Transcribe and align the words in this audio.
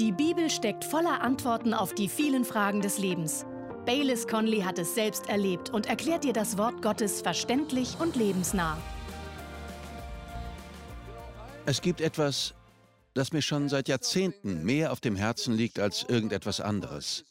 Die 0.00 0.10
Bibel 0.10 0.50
steckt 0.50 0.84
voller 0.84 1.20
Antworten 1.20 1.72
auf 1.72 1.94
die 1.94 2.08
vielen 2.08 2.44
Fragen 2.44 2.80
des 2.80 2.98
Lebens. 2.98 3.46
Baylis 3.86 4.26
Conley 4.26 4.62
hat 4.62 4.76
es 4.80 4.96
selbst 4.96 5.28
erlebt 5.28 5.70
und 5.70 5.86
erklärt 5.86 6.24
dir 6.24 6.32
das 6.32 6.58
Wort 6.58 6.82
Gottes 6.82 7.22
verständlich 7.22 7.96
und 8.00 8.16
lebensnah. 8.16 8.76
Es 11.64 11.80
gibt 11.80 12.00
etwas, 12.00 12.54
das 13.14 13.32
mir 13.32 13.40
schon 13.40 13.68
seit 13.68 13.86
Jahrzehnten 13.86 14.64
mehr 14.64 14.90
auf 14.90 15.00
dem 15.00 15.14
Herzen 15.14 15.54
liegt 15.54 15.78
als 15.78 16.02
irgendetwas 16.02 16.60
anderes. 16.60 17.24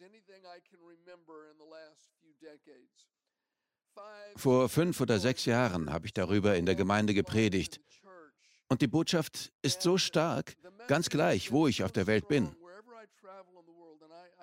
Vor 4.38 4.70
fünf 4.70 5.02
oder 5.02 5.20
sechs 5.20 5.44
Jahren 5.44 5.92
habe 5.92 6.06
ich 6.06 6.14
darüber 6.14 6.56
in 6.56 6.66
der 6.66 6.76
Gemeinde 6.76 7.14
gepredigt. 7.14 7.82
Und 8.70 8.82
die 8.82 8.88
Botschaft 8.88 9.52
ist 9.62 9.82
so 9.82 9.98
stark, 9.98 10.56
ganz 10.88 11.10
gleich, 11.10 11.52
wo 11.52 11.68
ich 11.68 11.84
auf 11.84 11.92
der 11.92 12.08
Welt 12.08 12.28
bin. 12.28 12.56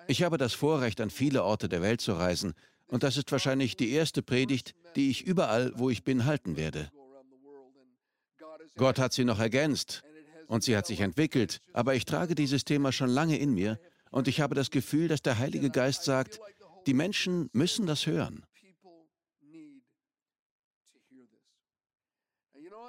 Ich 0.07 0.23
habe 0.23 0.37
das 0.37 0.53
Vorrecht, 0.53 0.99
an 1.01 1.09
viele 1.09 1.43
Orte 1.43 1.69
der 1.69 1.81
Welt 1.81 2.01
zu 2.01 2.13
reisen, 2.13 2.53
und 2.87 3.03
das 3.03 3.15
ist 3.15 3.31
wahrscheinlich 3.31 3.77
die 3.77 3.91
erste 3.91 4.21
Predigt, 4.21 4.73
die 4.97 5.09
ich 5.09 5.23
überall, 5.23 5.71
wo 5.75 5.89
ich 5.89 6.03
bin, 6.03 6.25
halten 6.25 6.57
werde. 6.57 6.91
Gott 8.75 8.99
hat 8.99 9.13
sie 9.13 9.23
noch 9.23 9.39
ergänzt 9.39 10.03
und 10.47 10.63
sie 10.63 10.75
hat 10.75 10.85
sich 10.85 10.99
entwickelt, 10.99 11.61
aber 11.71 11.95
ich 11.95 12.03
trage 12.03 12.35
dieses 12.35 12.65
Thema 12.65 12.91
schon 12.91 13.09
lange 13.09 13.37
in 13.37 13.53
mir 13.53 13.79
und 14.11 14.27
ich 14.27 14.41
habe 14.41 14.55
das 14.55 14.71
Gefühl, 14.71 15.07
dass 15.07 15.21
der 15.21 15.39
Heilige 15.39 15.69
Geist 15.69 16.03
sagt, 16.03 16.41
die 16.85 16.93
Menschen 16.93 17.49
müssen 17.53 17.85
das 17.85 18.05
hören. 18.05 18.43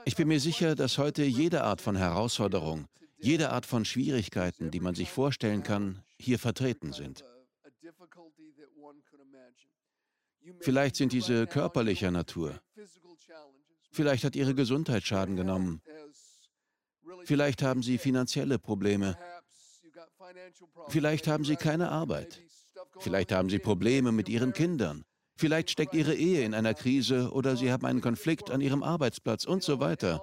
Ich 0.05 0.17
bin 0.17 0.29
mir 0.29 0.41
sicher, 0.41 0.75
dass 0.75 0.99
heute 0.99 1.23
jede 1.23 1.63
Art 1.63 1.81
von 1.81 1.97
Herausforderung, 1.97 2.87
jede 3.19 3.51
Art 3.51 3.67
von 3.67 3.85
Schwierigkeiten, 3.85 4.71
die 4.71 4.81
man 4.81 4.95
sich 4.95 5.11
vorstellen 5.11 5.63
kann, 5.63 6.03
hier 6.19 6.39
vertreten 6.39 6.93
sind. 6.93 7.25
Vielleicht 10.61 10.97
sind 10.97 11.13
diese 11.13 11.47
körperlicher 11.47 12.11
Natur. 12.11 12.61
Vielleicht 13.93 14.25
hat 14.25 14.35
ihre 14.35 14.55
Gesundheit 14.55 15.05
Schaden 15.05 15.37
genommen. 15.37 15.83
Vielleicht 17.25 17.63
haben 17.63 17.83
sie 17.83 17.99
finanzielle 17.99 18.59
Probleme. 18.59 19.17
Vielleicht 20.89 21.29
haben 21.29 21.45
sie 21.45 21.57
keine 21.57 21.91
Arbeit. 21.91 22.43
Vielleicht 22.99 23.33
haben 23.33 23.51
sie 23.51 23.59
Probleme 23.59 24.13
mit 24.13 24.29
ihren 24.29 24.53
Kindern. 24.53 25.05
Vielleicht 25.43 25.73
steckt 25.73 25.93
ihre 25.93 26.15
Ehe 26.15 26.45
in 26.45 26.55
einer 26.55 26.73
Krise 26.73 27.33
oder 27.33 27.57
sie 27.57 27.73
haben 27.73 27.85
einen 27.85 28.01
Konflikt 28.01 28.53
an 28.53 28.61
ihrem 28.61 28.85
Arbeitsplatz 28.85 29.45
und 29.45 29.65
so 29.65 29.81
weiter. 29.81 30.23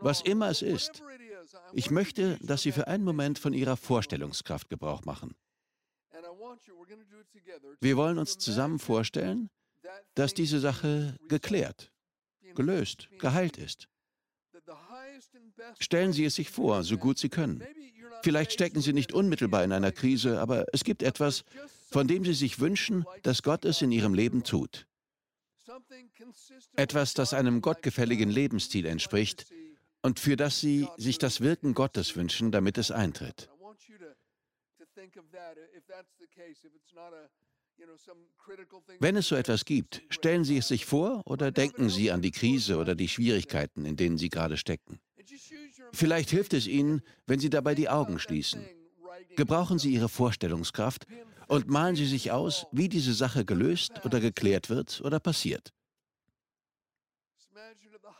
Was 0.00 0.20
immer 0.20 0.50
es 0.50 0.62
ist. 0.62 1.00
Ich 1.72 1.92
möchte, 1.92 2.36
dass 2.42 2.62
Sie 2.62 2.72
für 2.72 2.88
einen 2.88 3.04
Moment 3.04 3.38
von 3.38 3.52
Ihrer 3.52 3.76
Vorstellungskraft 3.76 4.68
Gebrauch 4.68 5.04
machen. 5.04 5.36
Wir 7.80 7.96
wollen 7.96 8.18
uns 8.18 8.36
zusammen 8.38 8.80
vorstellen, 8.80 9.48
dass 10.16 10.34
diese 10.34 10.58
Sache 10.58 11.16
geklärt, 11.28 11.92
gelöst, 12.56 13.08
geheilt 13.20 13.58
ist. 13.58 13.86
Stellen 15.78 16.12
Sie 16.12 16.24
es 16.24 16.34
sich 16.34 16.50
vor, 16.50 16.82
so 16.82 16.98
gut 16.98 17.18
Sie 17.18 17.28
können. 17.28 17.62
Vielleicht 18.24 18.54
stecken 18.54 18.80
Sie 18.80 18.92
nicht 18.92 19.12
unmittelbar 19.12 19.62
in 19.62 19.70
einer 19.70 19.92
Krise, 19.92 20.40
aber 20.40 20.66
es 20.72 20.82
gibt 20.82 21.04
etwas, 21.04 21.44
von 21.90 22.06
dem 22.06 22.24
Sie 22.24 22.34
sich 22.34 22.60
wünschen, 22.60 23.04
dass 23.22 23.42
Gott 23.42 23.64
es 23.64 23.82
in 23.82 23.92
Ihrem 23.92 24.14
Leben 24.14 24.42
tut. 24.44 24.86
Etwas, 26.76 27.14
das 27.14 27.34
einem 27.34 27.60
gottgefälligen 27.60 28.30
Lebensstil 28.30 28.86
entspricht 28.86 29.46
und 30.02 30.20
für 30.20 30.36
das 30.36 30.60
Sie 30.60 30.88
sich 30.96 31.18
das 31.18 31.40
Wirken 31.40 31.74
Gottes 31.74 32.16
wünschen, 32.16 32.52
damit 32.52 32.78
es 32.78 32.90
eintritt. 32.90 33.50
Wenn 38.98 39.16
es 39.16 39.28
so 39.28 39.36
etwas 39.36 39.64
gibt, 39.64 40.02
stellen 40.10 40.44
Sie 40.44 40.56
es 40.56 40.68
sich 40.68 40.84
vor 40.84 41.22
oder 41.26 41.52
denken 41.52 41.88
Sie 41.88 42.10
an 42.10 42.22
die 42.22 42.32
Krise 42.32 42.78
oder 42.78 42.94
die 42.94 43.08
Schwierigkeiten, 43.08 43.84
in 43.84 43.96
denen 43.96 44.18
Sie 44.18 44.30
gerade 44.30 44.56
stecken. 44.56 45.00
Vielleicht 45.92 46.30
hilft 46.30 46.54
es 46.54 46.66
Ihnen, 46.66 47.02
wenn 47.26 47.38
Sie 47.38 47.50
dabei 47.50 47.74
die 47.74 47.88
Augen 47.88 48.18
schließen. 48.18 48.64
Gebrauchen 49.36 49.78
Sie 49.78 49.92
Ihre 49.92 50.08
Vorstellungskraft 50.08 51.06
und 51.48 51.68
malen 51.68 51.96
Sie 51.96 52.06
sich 52.06 52.30
aus, 52.30 52.66
wie 52.70 52.88
diese 52.88 53.14
Sache 53.14 53.44
gelöst 53.44 54.04
oder 54.04 54.20
geklärt 54.20 54.70
wird 54.70 55.00
oder 55.00 55.18
passiert. 55.18 55.72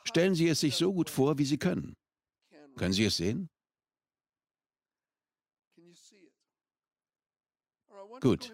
Stellen 0.05 0.35
Sie 0.35 0.49
es 0.49 0.61
sich 0.61 0.77
so 0.77 0.93
gut 0.93 1.11
vor, 1.11 1.39
wie 1.39 1.45
Sie 1.45 1.59
können. 1.59 1.95
Können 2.77 2.95
Sie 2.95 3.05
es 3.05 3.19
sehen? 3.19 3.51
Gut. 8.21 8.53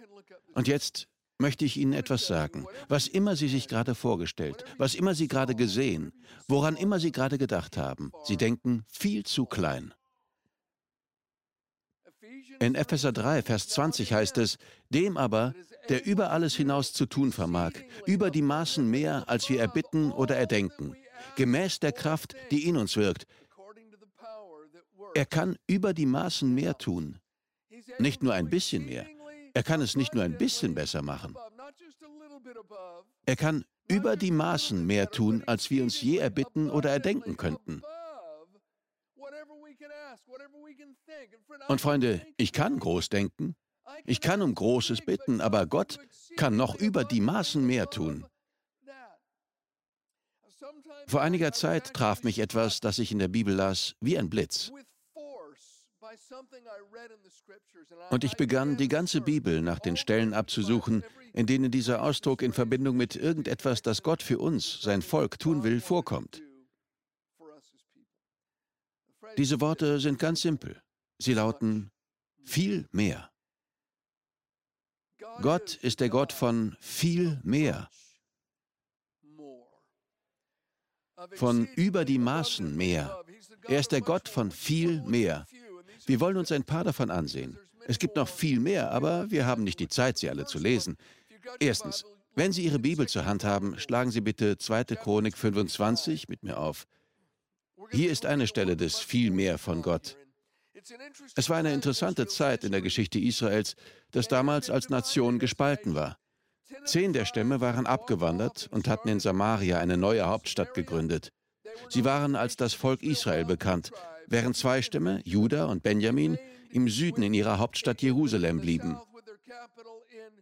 Und 0.55 0.69
jetzt 0.69 1.07
möchte 1.39 1.65
ich 1.65 1.77
Ihnen 1.77 1.93
etwas 1.93 2.27
sagen. 2.27 2.67
Was 2.89 3.07
immer 3.07 3.37
Sie 3.37 3.49
sich 3.49 3.69
gerade 3.69 3.95
vorgestellt, 3.95 4.65
was 4.79 4.95
immer 4.95 5.15
Sie 5.15 5.29
gerade 5.29 5.55
gesehen, 5.55 6.13
woran 6.49 6.77
immer 6.77 6.99
Sie 6.99 7.13
gerade 7.13 7.39
gedacht 7.39 7.77
haben, 7.77 8.13
Sie 8.25 8.37
denken 8.37 8.85
viel 8.89 9.25
zu 9.25 9.47
klein. 9.47 9.95
In 12.65 12.77
Epheser 12.77 13.13
3, 13.13 13.43
Vers 13.43 13.69
20 13.69 14.15
heißt 14.15 14.39
es, 14.39 14.57
dem 14.89 15.19
aber, 15.19 15.53
der 15.91 16.07
über 16.07 16.31
alles 16.31 16.55
hinaus 16.55 16.95
zu 16.95 17.05
tun 17.05 17.31
vermag, 17.31 17.73
über 18.07 18.31
die 18.31 18.41
Maßen 18.41 18.89
mehr, 18.89 19.29
als 19.29 19.51
wir 19.51 19.61
erbitten 19.61 20.11
oder 20.11 20.37
erdenken, 20.37 20.97
gemäß 21.37 21.81
der 21.81 21.93
Kraft, 21.93 22.35
die 22.51 22.67
in 22.67 22.79
uns 22.79 22.97
wirkt. 22.97 23.27
Er 25.15 25.27
kann 25.27 25.59
über 25.67 25.93
die 25.93 26.07
Maßen 26.07 26.55
mehr 26.55 26.79
tun, 26.79 27.19
nicht 27.99 28.23
nur 28.23 28.33
ein 28.33 28.49
bisschen 28.49 28.87
mehr. 28.87 29.07
Er 29.53 29.63
kann 29.63 29.83
es 29.83 29.95
nicht 29.95 30.15
nur 30.15 30.25
ein 30.25 30.39
bisschen 30.39 30.75
besser 30.75 31.03
machen. 31.03 31.37
Er 33.27 33.37
kann 33.37 33.67
über 33.89 34.17
die 34.17 34.31
Maßen 34.31 34.87
mehr 34.87 35.11
tun, 35.11 35.43
als 35.45 35.69
wir 35.69 35.83
uns 35.83 36.01
je 36.01 36.17
erbitten 36.17 36.71
oder 36.71 36.89
erdenken 36.89 37.37
könnten. 37.37 37.83
Und 41.69 41.81
Freunde, 41.81 42.27
ich 42.37 42.53
kann 42.53 42.79
groß 42.79 43.09
denken, 43.09 43.55
ich 44.05 44.21
kann 44.21 44.43
um 44.43 44.55
Großes 44.55 45.03
bitten, 45.03 45.41
aber 45.41 45.67
Gott 45.67 45.99
kann 46.37 46.57
noch 46.57 46.75
über 46.75 47.05
die 47.05 47.21
Maßen 47.21 47.65
mehr 47.65 47.91
tun. 47.91 48.27
Vor 51.07 51.21
einiger 51.21 51.53
Zeit 51.53 51.93
traf 51.93 52.23
mich 52.25 52.39
etwas, 52.39 52.81
das 52.81 52.99
ich 52.99 53.13
in 53.13 53.19
der 53.19 53.29
Bibel 53.29 53.55
las, 53.55 53.95
wie 54.01 54.19
ein 54.19 54.31
Blitz. 54.31 54.73
Und 58.11 58.25
ich 58.25 58.37
begann, 58.37 58.77
die 58.77 58.89
ganze 58.89 59.21
Bibel 59.21 59.61
nach 59.61 59.79
den 59.79 59.97
Stellen 59.97 60.33
abzusuchen, 60.33 61.05
in 61.33 61.47
denen 61.47 61.71
dieser 61.71 62.03
Ausdruck 62.03 62.43
in 62.43 62.53
Verbindung 62.53 62.97
mit 62.97 63.17
irgendetwas, 63.17 63.83
das 63.83 64.03
Gott 64.03 64.23
für 64.23 64.39
uns, 64.39 64.81
sein 64.81 65.03
Volk, 65.03 65.39
tun 65.39 65.65
will, 65.65 65.81
vorkommt. 65.81 66.43
Diese 69.37 69.61
Worte 69.61 70.01
sind 70.01 70.19
ganz 70.19 70.43
simpel. 70.43 70.81
Sie 71.19 71.35
lauten 71.35 71.91
viel 72.45 72.89
mehr. 72.93 73.31
Gott 75.41 75.75
ist 75.77 76.01
der 76.01 76.09
Gott 76.09 76.33
von 76.33 76.77
viel 76.81 77.41
mehr. 77.43 77.89
Von 81.35 81.67
über 81.75 82.05
die 82.05 82.19
Maßen 82.19 82.77
mehr. 82.77 83.25
Er 83.65 83.81
ist 83.81 83.93
der 83.93 84.01
Gott 84.01 84.29
von 84.29 84.51
viel 84.51 85.03
mehr. 85.03 85.47
Wir 86.07 86.21
wollen 86.21 86.37
uns 86.37 86.53
ein 86.53 86.65
paar 86.65 86.85
davon 86.85 87.11
ansehen. 87.11 87.59
Es 87.87 87.99
gibt 87.99 88.17
noch 88.17 88.29
viel 88.29 88.61
mehr, 88.61 88.91
aber 88.93 89.31
wir 89.31 89.47
haben 89.47 89.65
nicht 89.65 89.81
die 89.81 89.89
Zeit, 89.89 90.19
sie 90.19 90.29
alle 90.29 90.47
zu 90.47 90.59
lesen. 90.59 90.97
Erstens, 91.61 92.05
wenn 92.35 92.53
Sie 92.53 92.65
Ihre 92.65 92.79
Bibel 92.79 93.07
zur 93.07 93.27
Hand 93.27 93.45
haben, 93.45 93.79
schlagen 93.79 94.11
Sie 94.11 94.21
bitte 94.21 94.59
2. 94.59 94.85
Chronik 94.97 95.37
25 95.37 96.29
mit 96.29 96.43
mir 96.43 96.59
auf. 96.59 96.87
Hier 97.91 98.11
ist 98.11 98.27
eine 98.27 98.47
Stelle 98.47 98.77
des 98.77 98.99
viel 98.99 99.31
mehr 99.31 99.59
von 99.59 99.83
Gott. 99.83 100.17
Es 101.37 101.49
war 101.49 101.57
eine 101.57 101.73
interessante 101.73 102.27
Zeit 102.27 102.65
in 102.65 102.73
der 102.73 102.83
Geschichte 102.83 103.19
Israels, 103.19 103.77
das 104.11 104.29
damals 104.29 104.71
als 104.71 104.91
Nation 104.91 105.39
gespalten 105.39 105.95
war. 105.95 106.19
Zehn 106.85 107.13
der 107.13 107.25
Stämme 107.25 107.61
waren 107.61 107.87
abgewandert 107.87 108.69
und 108.71 108.89
hatten 108.89 109.09
in 109.09 109.21
Samaria 109.21 109.79
eine 109.79 109.97
neue 109.97 110.27
Hauptstadt 110.27 110.75
gegründet. 110.75 111.33
Sie 111.89 112.05
waren 112.05 112.37
als 112.37 112.57
das 112.57 112.75
Volk 112.75 113.03
Israel 113.03 113.45
bekannt, 113.45 113.93
während 114.27 114.57
zwei 114.57 114.83
Stämme, 114.83 115.21
Juda 115.25 115.67
und 115.67 115.83
Benjamin, 115.83 116.39
im 116.71 116.89
Süden 116.89 117.23
in 117.23 117.35
ihrer 117.35 117.59
Hauptstadt 117.59 118.03
Jerusalem 118.03 118.61
blieben. 118.61 118.99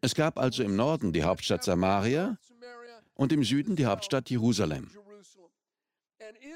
Es 0.00 0.14
gab 0.14 0.38
also 0.38 0.62
im 0.62 0.76
Norden 0.76 1.12
die 1.12 1.22
Hauptstadt 1.22 1.62
Samaria 1.62 2.38
und 3.14 3.32
im 3.32 3.44
Süden 3.44 3.76
die 3.76 3.86
Hauptstadt 3.86 4.30
Jerusalem. 4.30 4.90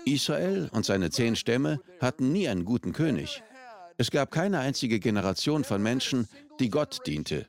Israel 0.06 0.70
und 0.72 0.86
seine 0.86 1.10
zehn 1.10 1.36
Stämme 1.36 1.80
hatten 2.00 2.32
nie 2.32 2.48
einen 2.48 2.64
guten 2.64 2.92
König. 2.92 3.42
Es 3.98 4.10
gab 4.10 4.30
keine 4.30 4.60
einzige 4.60 5.00
Generation 5.00 5.64
von 5.64 5.82
Menschen, 5.82 6.28
die 6.60 6.70
Gott 6.70 7.06
diente. 7.06 7.46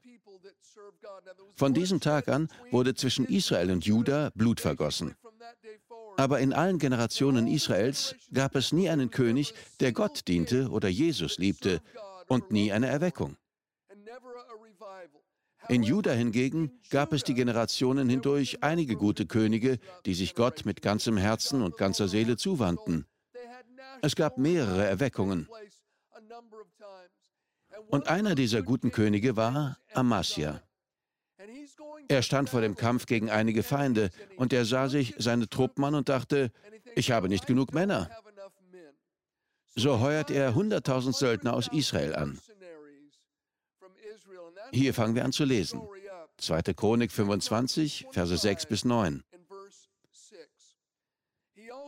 Von 1.55 1.73
diesem 1.73 1.99
Tag 1.99 2.27
an 2.27 2.49
wurde 2.71 2.95
zwischen 2.95 3.25
Israel 3.25 3.71
und 3.71 3.85
Juda 3.85 4.31
Blut 4.35 4.59
vergossen. 4.59 5.15
Aber 6.17 6.39
in 6.39 6.51
allen 6.51 6.79
Generationen 6.79 7.47
Israels 7.47 8.15
gab 8.33 8.55
es 8.55 8.71
nie 8.71 8.89
einen 8.89 9.11
König, 9.11 9.53
der 9.79 9.91
Gott 9.91 10.27
diente 10.27 10.69
oder 10.69 10.89
Jesus 10.89 11.37
liebte, 11.37 11.81
und 12.27 12.51
nie 12.51 12.71
eine 12.71 12.87
Erweckung. 12.87 13.37
In 15.69 15.83
Juda 15.83 16.11
hingegen 16.11 16.71
gab 16.89 17.11
es 17.11 17.23
die 17.23 17.33
Generationen 17.33 18.09
hindurch 18.09 18.63
einige 18.63 18.95
gute 18.95 19.25
Könige, 19.25 19.79
die 20.05 20.13
sich 20.13 20.33
Gott 20.33 20.65
mit 20.65 20.81
ganzem 20.81 21.17
Herzen 21.17 21.61
und 21.61 21.77
ganzer 21.77 22.07
Seele 22.07 22.37
zuwandten. 22.37 23.05
Es 24.01 24.15
gab 24.15 24.37
mehrere 24.37 24.85
Erweckungen. 24.85 25.49
Und 27.89 28.07
einer 28.07 28.35
dieser 28.35 28.61
guten 28.61 28.91
Könige 28.91 29.35
war 29.35 29.77
Amasia. 29.93 30.61
Er 32.07 32.21
stand 32.21 32.49
vor 32.49 32.61
dem 32.61 32.75
Kampf 32.75 33.05
gegen 33.05 33.29
einige 33.29 33.63
Feinde 33.63 34.09
und 34.37 34.53
er 34.53 34.65
sah 34.65 34.87
sich 34.87 35.15
seine 35.17 35.49
Truppen 35.49 35.83
an 35.83 35.95
und 35.95 36.09
dachte, 36.09 36.51
ich 36.95 37.11
habe 37.11 37.27
nicht 37.27 37.45
genug 37.45 37.73
Männer. 37.73 38.09
So 39.75 39.99
heuert 39.99 40.31
er 40.31 40.55
100.000 40.55 41.13
Söldner 41.13 41.53
aus 41.53 41.67
Israel 41.67 42.15
an. 42.15 42.39
Hier 44.71 44.93
fangen 44.93 45.15
wir 45.15 45.25
an 45.25 45.31
zu 45.31 45.43
lesen. 45.43 45.81
2. 46.37 46.61
Chronik 46.73 47.11
25, 47.11 48.07
Verse 48.11 48.37
6 48.37 48.65
bis 48.67 48.85
9. 48.85 49.23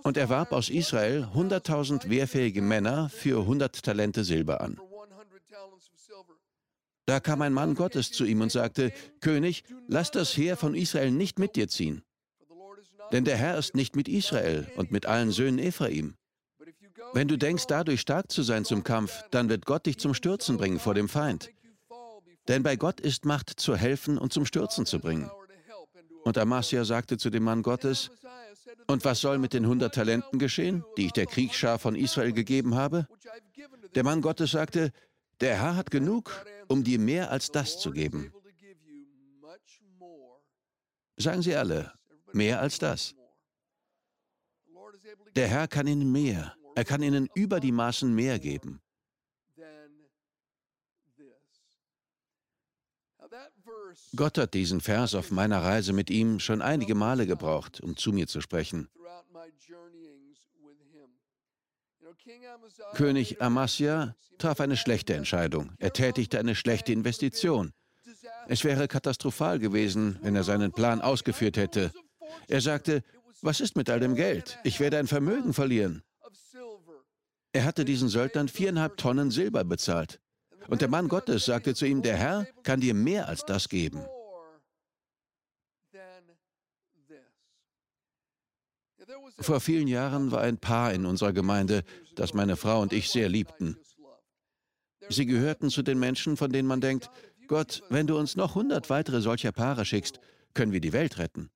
Und 0.03 0.17
er 0.17 0.29
warb 0.29 0.53
aus 0.53 0.69
Israel 0.69 1.27
100.000 1.35 2.09
wehrfähige 2.09 2.61
Männer 2.61 3.09
für 3.09 3.41
100 3.41 3.83
Talente 3.83 4.23
Silber 4.23 4.61
an. 4.61 4.79
Da 7.05 7.19
kam 7.19 7.41
ein 7.41 7.53
Mann 7.53 7.75
Gottes 7.75 8.11
zu 8.11 8.23
ihm 8.23 8.41
und 8.41 8.51
sagte, 8.51 8.93
König, 9.19 9.63
lass 9.87 10.11
das 10.11 10.35
Heer 10.37 10.57
von 10.57 10.75
Israel 10.75 11.11
nicht 11.11 11.39
mit 11.39 11.55
dir 11.55 11.67
ziehen. 11.67 12.03
Denn 13.11 13.25
der 13.25 13.37
Herr 13.37 13.57
ist 13.57 13.75
nicht 13.75 13.95
mit 13.95 14.07
Israel 14.07 14.71
und 14.75 14.91
mit 14.91 15.05
allen 15.07 15.31
Söhnen 15.31 15.59
Ephraim. 15.59 16.15
Wenn 17.13 17.27
du 17.27 17.37
denkst, 17.37 17.65
dadurch 17.67 18.01
stark 18.01 18.31
zu 18.31 18.43
sein 18.43 18.65
zum 18.65 18.83
Kampf, 18.83 19.23
dann 19.31 19.49
wird 19.49 19.65
Gott 19.65 19.87
dich 19.87 19.97
zum 19.97 20.13
Stürzen 20.13 20.57
bringen 20.57 20.79
vor 20.79 20.93
dem 20.93 21.09
Feind. 21.09 21.49
Denn 22.49 22.63
bei 22.63 22.75
Gott 22.75 22.99
ist 22.99 23.25
Macht 23.25 23.51
zu 23.51 23.75
helfen 23.75 24.17
und 24.17 24.33
zum 24.33 24.43
Stürzen 24.43 24.87
zu 24.87 24.99
bringen. 24.99 25.29
Und 26.23 26.37
Amasia 26.37 26.83
sagte 26.83 27.17
zu 27.17 27.29
dem 27.29 27.43
Mann 27.43 27.61
Gottes, 27.61 28.09
und 28.87 29.05
was 29.05 29.21
soll 29.21 29.37
mit 29.37 29.53
den 29.53 29.67
hundert 29.67 29.93
Talenten 29.93 30.39
geschehen, 30.39 30.83
die 30.97 31.05
ich 31.05 31.11
der 31.11 31.27
Kriegsschar 31.27 31.77
von 31.77 31.95
Israel 31.95 32.33
gegeben 32.33 32.73
habe? 32.73 33.07
Der 33.93 34.03
Mann 34.03 34.21
Gottes 34.21 34.51
sagte, 34.51 34.91
der 35.41 35.61
Herr 35.61 35.75
hat 35.75 35.91
genug, 35.91 36.43
um 36.67 36.83
dir 36.83 36.97
mehr 36.97 37.29
als 37.29 37.51
das 37.51 37.79
zu 37.79 37.91
geben. 37.91 38.33
Sagen 41.17 41.43
Sie 41.43 41.55
alle, 41.55 41.93
mehr 42.33 42.59
als 42.61 42.79
das. 42.79 43.13
Der 45.35 45.47
Herr 45.47 45.67
kann 45.67 45.85
Ihnen 45.85 46.11
mehr, 46.11 46.55
er 46.75 46.83
kann 46.83 47.03
Ihnen 47.03 47.29
über 47.35 47.59
die 47.59 47.71
Maßen 47.71 48.13
mehr 48.13 48.39
geben. 48.39 48.81
Gott 54.15 54.37
hat 54.37 54.53
diesen 54.53 54.81
Vers 54.81 55.15
auf 55.15 55.31
meiner 55.31 55.63
Reise 55.63 55.93
mit 55.93 56.09
ihm 56.09 56.39
schon 56.39 56.61
einige 56.61 56.95
Male 56.95 57.25
gebraucht, 57.25 57.81
um 57.81 57.95
zu 57.95 58.11
mir 58.11 58.27
zu 58.27 58.41
sprechen. 58.41 58.89
König 62.93 63.41
Amasia 63.41 64.15
traf 64.37 64.59
eine 64.59 64.77
schlechte 64.77 65.13
Entscheidung. 65.13 65.71
Er 65.77 65.93
tätigte 65.93 66.39
eine 66.39 66.55
schlechte 66.55 66.91
Investition. 66.91 67.71
Es 68.47 68.63
wäre 68.63 68.87
katastrophal 68.87 69.59
gewesen, 69.59 70.17
wenn 70.21 70.35
er 70.35 70.43
seinen 70.43 70.71
Plan 70.71 71.01
ausgeführt 71.01 71.57
hätte. 71.57 71.91
Er 72.47 72.61
sagte, 72.61 73.03
was 73.41 73.59
ist 73.59 73.75
mit 73.75 73.89
all 73.89 73.99
dem 73.99 74.15
Geld? 74.15 74.57
Ich 74.63 74.79
werde 74.79 74.97
ein 74.97 75.07
Vermögen 75.07 75.53
verlieren. 75.53 76.03
Er 77.51 77.65
hatte 77.65 77.85
diesen 77.85 78.09
Söldnern 78.09 78.47
viereinhalb 78.47 78.97
Tonnen 78.97 79.31
Silber 79.31 79.63
bezahlt. 79.63 80.19
Und 80.69 80.81
der 80.81 80.87
Mann 80.87 81.07
Gottes 81.07 81.45
sagte 81.45 81.73
zu 81.73 81.85
ihm, 81.85 82.01
der 82.01 82.17
Herr 82.17 82.47
kann 82.63 82.79
dir 82.79 82.93
mehr 82.93 83.27
als 83.27 83.43
das 83.45 83.69
geben. 83.69 84.05
Vor 89.39 89.59
vielen 89.59 89.87
Jahren 89.87 90.31
war 90.31 90.41
ein 90.41 90.57
Paar 90.57 90.93
in 90.93 91.05
unserer 91.05 91.33
Gemeinde, 91.33 91.83
das 92.15 92.33
meine 92.33 92.55
Frau 92.55 92.81
und 92.81 92.93
ich 92.93 93.09
sehr 93.09 93.29
liebten. 93.29 93.77
Sie 95.07 95.25
gehörten 95.25 95.69
zu 95.69 95.81
den 95.81 95.97
Menschen, 95.97 96.37
von 96.37 96.51
denen 96.51 96.67
man 96.67 96.81
denkt, 96.81 97.09
Gott, 97.47 97.81
wenn 97.89 98.05
du 98.05 98.17
uns 98.17 98.35
noch 98.35 98.53
hundert 98.53 98.89
weitere 98.91 99.21
solcher 99.21 99.51
Paare 99.51 99.85
schickst, 99.85 100.19
können 100.53 100.71
wir 100.71 100.81
die 100.81 100.93
Welt 100.93 101.17
retten. 101.17 101.49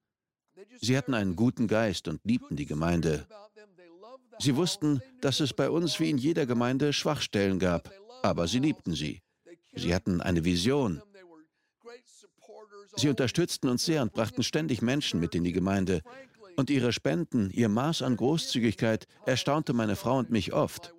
Sie 0.82 0.98
hatten 0.98 1.14
einen 1.14 1.36
guten 1.36 1.68
Geist 1.68 2.08
und 2.08 2.22
liebten 2.24 2.56
die 2.56 2.66
Gemeinde. 2.66 3.28
Sie 4.40 4.56
wussten, 4.56 5.02
dass 5.22 5.40
es 5.40 5.54
bei 5.54 5.70
uns 5.70 6.00
wie 6.00 6.10
in 6.10 6.18
jeder 6.18 6.48
Gemeinde 6.48 6.94
Schwachstellen 6.94 7.60
gab, 7.60 7.94
aber 8.24 8.48
sie 8.48 8.60
liebten 8.60 8.96
sie. 8.96 9.22
Sie 9.76 9.94
hatten 9.94 10.22
eine 10.22 10.44
Vision. 10.44 11.04
Sie 12.96 13.10
unterstützten 13.10 13.70
uns 13.70 13.86
sehr 13.86 14.02
und 14.02 14.14
brachten 14.14 14.44
ständig 14.44 14.82
Menschen 14.82 15.20
mit 15.20 15.36
in 15.36 15.44
die 15.44 15.52
Gemeinde. 15.52 16.02
Und 16.56 16.70
ihre 16.70 16.94
Spenden, 16.94 17.50
ihr 17.50 17.70
Maß 17.70 18.02
an 18.02 18.16
Großzügigkeit 18.16 19.08
erstaunte 19.26 19.74
meine 19.74 19.96
Frau 19.96 20.18
und 20.18 20.30
mich 20.30 20.54
oft. 20.54 20.94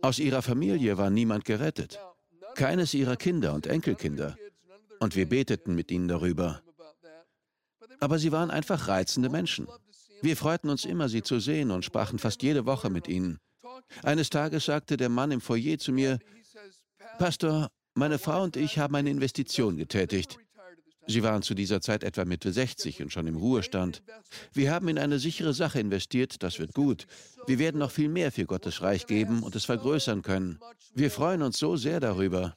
Aus 0.00 0.18
ihrer 0.18 0.42
Familie 0.42 0.96
war 0.96 1.10
niemand 1.10 1.44
gerettet. 1.44 2.00
Keines 2.54 2.94
ihrer 2.94 3.16
Kinder 3.16 3.54
und 3.54 3.66
Enkelkinder. 3.66 4.36
Und 5.00 5.14
wir 5.16 5.28
beteten 5.28 5.74
mit 5.74 5.90
ihnen 5.90 6.08
darüber. 6.08 6.62
Aber 8.00 8.18
sie 8.18 8.32
waren 8.32 8.50
einfach 8.50 8.88
reizende 8.88 9.28
Menschen. 9.28 9.66
Wir 10.22 10.36
freuten 10.36 10.70
uns 10.70 10.84
immer, 10.84 11.08
sie 11.08 11.22
zu 11.22 11.40
sehen 11.40 11.70
und 11.70 11.84
sprachen 11.84 12.18
fast 12.18 12.42
jede 12.42 12.64
Woche 12.64 12.90
mit 12.90 13.08
ihnen. 13.08 13.38
Eines 14.02 14.30
Tages 14.30 14.66
sagte 14.66 14.96
der 14.96 15.08
Mann 15.08 15.30
im 15.30 15.40
Foyer 15.40 15.78
zu 15.78 15.92
mir, 15.92 16.18
Pastor, 17.18 17.70
meine 17.94 18.18
Frau 18.18 18.42
und 18.42 18.56
ich 18.56 18.78
haben 18.78 18.94
eine 18.94 19.10
Investition 19.10 19.76
getätigt. 19.76 20.38
Sie 21.06 21.22
waren 21.22 21.42
zu 21.42 21.54
dieser 21.54 21.80
Zeit 21.80 22.04
etwa 22.04 22.26
Mitte 22.26 22.52
60 22.52 23.00
und 23.02 23.10
schon 23.10 23.26
im 23.26 23.36
Ruhestand. 23.36 24.02
Wir 24.52 24.70
haben 24.70 24.88
in 24.88 24.98
eine 24.98 25.18
sichere 25.18 25.54
Sache 25.54 25.80
investiert, 25.80 26.42
das 26.42 26.58
wird 26.58 26.74
gut. 26.74 27.06
Wir 27.46 27.58
werden 27.58 27.78
noch 27.78 27.90
viel 27.90 28.10
mehr 28.10 28.30
für 28.30 28.44
Gottes 28.44 28.82
Reich 28.82 29.06
geben 29.06 29.42
und 29.42 29.56
es 29.56 29.64
vergrößern 29.64 30.20
können. 30.20 30.60
Wir 30.94 31.10
freuen 31.10 31.42
uns 31.42 31.58
so 31.58 31.76
sehr 31.76 31.98
darüber. 31.98 32.54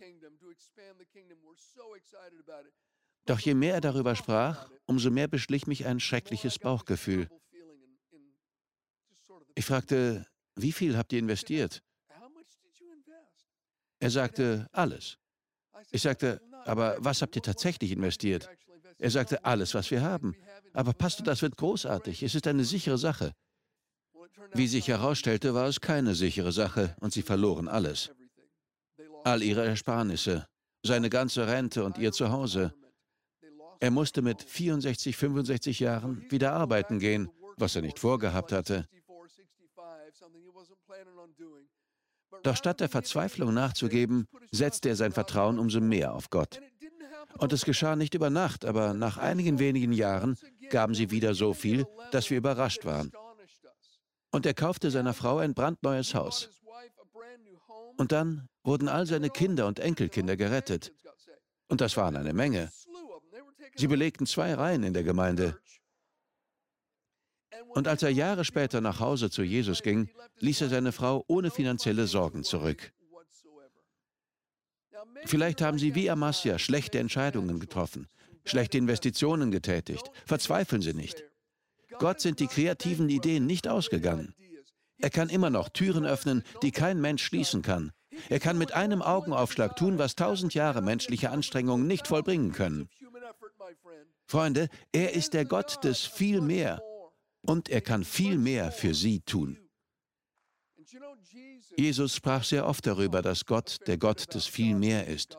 Doch 3.26 3.40
je 3.40 3.54
mehr 3.54 3.76
er 3.76 3.82
darüber 3.82 4.16
sprach, 4.18 4.70
umso 4.86 5.10
mehr 5.10 5.30
beschlich 5.30 5.66
mich 5.66 5.86
ein 5.86 6.02
schreckliches 6.02 6.60
Bauchgefühl. 6.60 7.30
Ich 9.56 9.66
fragte, 9.66 10.26
wie 10.56 10.72
viel 10.72 10.98
habt 10.98 11.14
ihr 11.14 11.20
investiert? 11.20 11.82
Er 14.00 14.10
sagte, 14.10 14.68
alles. 14.72 15.18
Ich 15.92 16.02
sagte, 16.02 16.42
aber 16.66 16.98
was 17.00 17.22
habt 17.22 17.36
ihr 17.36 17.42
tatsächlich 17.42 17.92
investiert? 17.92 18.50
Er 18.98 19.12
sagte, 19.12 19.44
alles, 19.46 19.74
was 19.74 19.90
wir 19.92 20.02
haben. 20.02 20.36
Aber 20.74 20.94
Pastor, 20.94 21.26
das 21.26 21.42
wird 21.42 21.58
großartig. 21.58 22.24
Es 22.24 22.36
ist 22.36 22.48
eine 22.48 22.64
sichere 22.64 22.98
Sache. 22.98 23.34
Wie 24.54 24.68
sich 24.68 24.88
herausstellte, 24.88 25.54
war 25.54 25.68
es 25.68 25.82
keine 25.82 26.16
sichere 26.16 26.52
Sache 26.52 26.96
und 27.00 27.14
sie 27.14 27.22
verloren 27.22 27.68
alles. 27.68 28.12
All 29.24 29.44
ihre 29.44 29.66
Ersparnisse, 29.66 30.48
seine 30.84 31.10
ganze 31.10 31.48
Rente 31.48 31.84
und 31.84 31.98
ihr 31.98 32.12
Zuhause. 32.12 32.74
Er 33.80 33.92
musste 33.92 34.22
mit 34.22 34.44
64, 34.44 35.16
65 35.16 35.80
Jahren 35.80 36.26
wieder 36.30 36.54
arbeiten 36.54 37.00
gehen, 37.00 37.30
was 37.58 37.76
er 37.76 37.82
nicht 37.82 38.00
vorgehabt 38.00 38.52
hatte. 38.52 38.88
Doch 42.44 42.56
statt 42.56 42.80
der 42.80 42.90
Verzweiflung 42.90 43.54
nachzugeben, 43.54 44.28
setzte 44.52 44.90
er 44.90 44.96
sein 44.96 45.12
Vertrauen 45.12 45.60
umso 45.60 45.82
mehr 45.82 46.14
auf 46.14 46.30
Gott. 46.30 46.60
Und 47.38 47.54
es 47.54 47.66
geschah 47.66 47.96
nicht 47.96 48.14
über 48.14 48.30
Nacht, 48.30 48.66
aber 48.66 48.94
nach 48.94 49.18
einigen 49.18 49.60
wenigen 49.60 49.94
Jahren 49.94 50.38
gaben 50.70 50.94
sie 50.94 51.12
wieder 51.12 51.34
so 51.34 51.54
viel, 51.54 51.86
dass 52.12 52.30
wir 52.30 52.38
überrascht 52.38 52.86
waren. 52.86 53.12
Und 54.32 54.46
er 54.46 54.54
kaufte 54.54 54.92
seiner 54.92 55.14
Frau 55.14 55.38
ein 55.38 55.54
brandneues 55.54 56.16
Haus. 56.16 56.50
Und 57.98 58.12
dann 58.12 58.48
wurden 58.64 58.88
all 58.88 59.06
seine 59.06 59.30
Kinder 59.30 59.68
und 59.68 59.80
Enkelkinder 59.80 60.38
gerettet. 60.38 60.94
Und 61.68 61.82
das 61.82 61.98
waren 61.98 62.16
eine 62.16 62.34
Menge. 62.34 62.72
Sie 63.76 63.88
belegten 63.88 64.26
zwei 64.26 64.54
Reihen 64.54 64.84
in 64.84 64.94
der 64.94 65.04
Gemeinde. 65.04 65.60
Und 67.74 67.88
als 67.88 68.04
er 68.04 68.10
Jahre 68.10 68.44
später 68.46 68.82
nach 68.82 69.00
Hause 69.00 69.30
zu 69.30 69.44
Jesus 69.44 69.82
ging, 69.82 70.10
ließ 70.40 70.62
er 70.62 70.70
seine 70.70 70.92
Frau 70.92 71.24
ohne 71.28 71.52
finanzielle 71.52 72.08
Sorgen 72.08 72.44
zurück. 72.44 72.92
Vielleicht 75.26 75.62
haben 75.62 75.80
Sie 75.80 75.96
wie 75.96 76.10
Amasia 76.10 76.60
schlechte 76.60 77.00
Entscheidungen 77.00 77.60
getroffen, 77.60 78.08
schlechte 78.46 78.78
Investitionen 78.78 79.52
getätigt. 79.52 80.12
Verzweifeln 80.26 80.82
Sie 80.82 80.94
nicht. 80.94 81.24
Gott 81.98 82.20
sind 82.20 82.40
die 82.40 82.48
kreativen 82.48 83.10
Ideen 83.10 83.46
nicht 83.46 83.68
ausgegangen. 83.68 84.34
Er 84.98 85.10
kann 85.10 85.30
immer 85.30 85.50
noch 85.50 85.70
Türen 85.70 86.06
öffnen, 86.06 86.44
die 86.62 86.72
kein 86.72 87.02
Mensch 87.02 87.24
schließen 87.24 87.62
kann. 87.62 87.92
Er 88.30 88.40
kann 88.40 88.58
mit 88.58 88.74
einem 88.74 89.02
Augenaufschlag 89.02 89.76
tun, 89.76 89.98
was 89.98 90.16
tausend 90.16 90.54
Jahre 90.54 90.82
menschliche 90.82 91.32
Anstrengungen 91.32 91.88
nicht 91.88 92.08
vollbringen 92.08 92.52
können. 92.52 92.90
Freunde, 94.28 94.70
er 94.92 95.14
ist 95.14 95.34
der 95.34 95.46
Gott 95.46 95.84
des 95.84 96.06
viel 96.06 96.42
mehr 96.42 96.82
und 97.42 97.70
er 97.70 97.82
kann 97.82 98.04
viel 98.04 98.38
mehr 98.38 98.72
für 98.72 98.94
sie 98.94 99.22
tun. 99.22 99.58
Jesus 101.78 102.16
sprach 102.16 102.44
sehr 102.44 102.68
oft 102.68 102.86
darüber, 102.86 103.22
dass 103.22 103.46
Gott 103.46 103.80
der 103.88 103.98
Gott 103.98 104.34
des 104.34 104.46
Vielmehr 104.46 105.08
ist. 105.08 105.38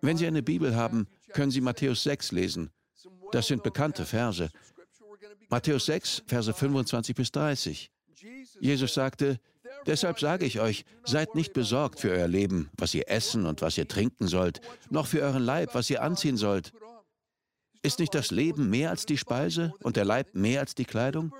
Wenn 0.00 0.16
Sie 0.16 0.26
eine 0.26 0.42
Bibel 0.42 0.74
haben, 0.74 1.06
können 1.32 1.50
Sie 1.50 1.60
Matthäus 1.60 2.02
6 2.02 2.32
lesen. 2.32 2.70
Das 3.30 3.46
sind 3.46 3.62
bekannte 3.62 4.04
Verse. 4.04 4.50
Matthäus 5.48 5.86
6, 5.86 6.22
Verse 6.26 6.52
25 6.52 7.14
bis 7.14 7.30
30. 7.30 7.90
Jesus 8.60 8.94
sagte, 8.94 9.40
Deshalb 9.86 10.20
sage 10.20 10.46
ich 10.46 10.60
euch, 10.60 10.84
seid 11.04 11.34
nicht 11.34 11.52
besorgt 11.52 12.00
für 12.00 12.10
euer 12.10 12.28
Leben, 12.28 12.70
was 12.76 12.94
ihr 12.94 13.08
essen 13.08 13.46
und 13.46 13.62
was 13.62 13.76
ihr 13.78 13.88
trinken 13.88 14.28
sollt, 14.28 14.60
noch 14.90 15.06
für 15.06 15.20
euren 15.20 15.42
Leib, 15.42 15.74
was 15.74 15.90
ihr 15.90 16.02
anziehen 16.02 16.36
sollt. 16.36 16.72
Ist 17.82 17.98
nicht 17.98 18.14
das 18.14 18.30
Leben 18.30 18.70
mehr 18.70 18.90
als 18.90 19.06
die 19.06 19.18
Speise 19.18 19.74
und 19.82 19.96
der 19.96 20.04
Leib 20.04 20.34
mehr 20.34 20.60
als 20.60 20.74
die 20.76 20.84
Kleidung? 20.84 21.32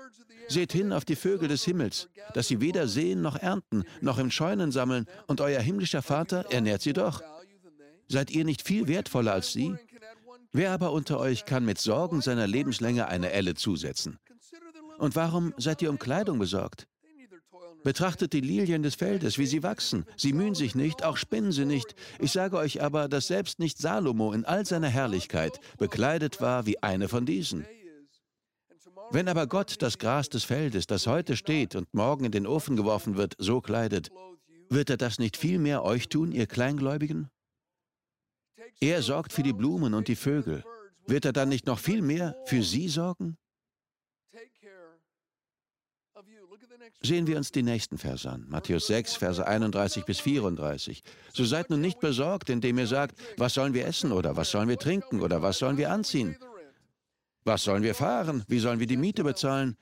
Seht 0.49 0.73
hin 0.73 0.91
auf 0.91 1.05
die 1.05 1.15
Vögel 1.15 1.47
des 1.47 1.63
Himmels, 1.63 2.09
dass 2.33 2.49
sie 2.49 2.59
weder 2.59 2.87
sehen 2.89 3.21
noch 3.21 3.37
ernten, 3.37 3.85
noch 4.01 4.17
im 4.17 4.29
Scheunen 4.29 4.73
sammeln, 4.73 5.05
und 5.27 5.39
euer 5.39 5.61
himmlischer 5.61 6.01
Vater 6.01 6.45
ernährt 6.51 6.81
sie 6.81 6.91
doch. 6.91 7.21
Seid 8.09 8.29
ihr 8.29 8.43
nicht 8.43 8.61
viel 8.61 8.89
wertvoller 8.89 9.31
als 9.31 9.53
sie? 9.53 9.73
Wer 10.51 10.71
aber 10.71 10.91
unter 10.91 11.17
euch 11.19 11.45
kann 11.45 11.63
mit 11.63 11.79
Sorgen 11.79 12.21
seiner 12.21 12.45
Lebenslänge 12.45 13.07
eine 13.07 13.31
Elle 13.31 13.55
zusetzen? 13.55 14.19
Und 14.97 15.15
warum 15.15 15.53
seid 15.57 15.81
ihr 15.81 15.89
um 15.89 15.97
Kleidung 15.97 16.39
besorgt? 16.39 16.87
Betrachtet 17.83 18.31
die 18.31 18.41
Lilien 18.41 18.81
des 18.81 18.95
Feldes, 18.95 19.37
wie 19.37 19.45
sie 19.45 19.61
wachsen. 19.61 20.05
Sie 20.15 20.33
mühen 20.33 20.55
sich 20.55 20.73
nicht, 20.73 21.03
auch 21.03 21.17
spinnen 21.17 21.51
sie 21.51 21.65
nicht. 21.65 21.95
Ich 22.19 22.31
sage 22.31 22.57
euch 22.57 22.81
aber, 22.81 23.09
dass 23.09 23.27
selbst 23.27 23.59
nicht 23.59 23.77
Salomo 23.77 24.31
in 24.31 24.45
all 24.45 24.65
seiner 24.65 24.87
Herrlichkeit 24.87 25.59
bekleidet 25.77 26.39
war 26.39 26.65
wie 26.65 26.81
eine 26.81 27.09
von 27.09 27.25
diesen. 27.25 27.65
Wenn 29.11 29.27
aber 29.27 29.47
Gott 29.47 29.81
das 29.81 29.97
Gras 29.97 30.29
des 30.29 30.43
Feldes, 30.45 30.87
das 30.87 31.07
heute 31.07 31.35
steht 31.35 31.75
und 31.75 31.93
morgen 31.93 32.25
in 32.25 32.31
den 32.31 32.47
Ofen 32.47 32.75
geworfen 32.75 33.17
wird, 33.17 33.35
so 33.37 33.59
kleidet, 33.59 34.11
wird 34.69 34.89
er 34.89 34.97
das 34.97 35.19
nicht 35.19 35.35
viel 35.35 35.59
mehr 35.59 35.83
euch 35.83 36.07
tun, 36.07 36.31
ihr 36.31 36.47
Kleingläubigen? 36.47 37.29
Er 38.79 39.01
sorgt 39.01 39.33
für 39.33 39.43
die 39.43 39.53
Blumen 39.53 39.93
und 39.93 40.07
die 40.07 40.15
Vögel. 40.15 40.63
Wird 41.05 41.25
er 41.25 41.33
dann 41.33 41.49
nicht 41.49 41.67
noch 41.67 41.79
viel 41.79 42.01
mehr 42.01 42.35
für 42.45 42.63
sie 42.63 42.87
sorgen? 42.87 43.37
Sehen 47.01 47.27
wir 47.27 47.37
uns 47.37 47.51
die 47.51 47.63
nächsten 47.63 47.97
Verse 47.97 48.29
an. 48.29 48.45
Matthäus 48.47 48.87
6, 48.87 49.15
Verse 49.15 49.45
31 49.45 50.05
bis 50.05 50.19
34. 50.19 51.03
So 51.33 51.43
seid 51.43 51.69
nun 51.69 51.81
nicht 51.81 51.99
besorgt, 51.99 52.49
indem 52.49 52.77
ihr 52.77 52.87
sagt, 52.87 53.19
was 53.37 53.53
sollen 53.53 53.73
wir 53.73 53.85
essen 53.85 54.11
oder 54.11 54.37
was 54.37 54.51
sollen 54.51 54.69
wir 54.69 54.77
trinken 54.77 55.21
oder 55.21 55.41
was 55.41 55.59
sollen 55.59 55.77
wir 55.77 55.91
anziehen? 55.91 56.37
Was 57.43 57.63
sollen 57.63 57.83
wir 57.83 57.95
fahren? 57.95 58.43
Wie 58.47 58.59
sollen 58.59 58.79
wir 58.79 58.87
die 58.87 58.97
Miete 58.97 59.23
bezahlen? 59.23 59.75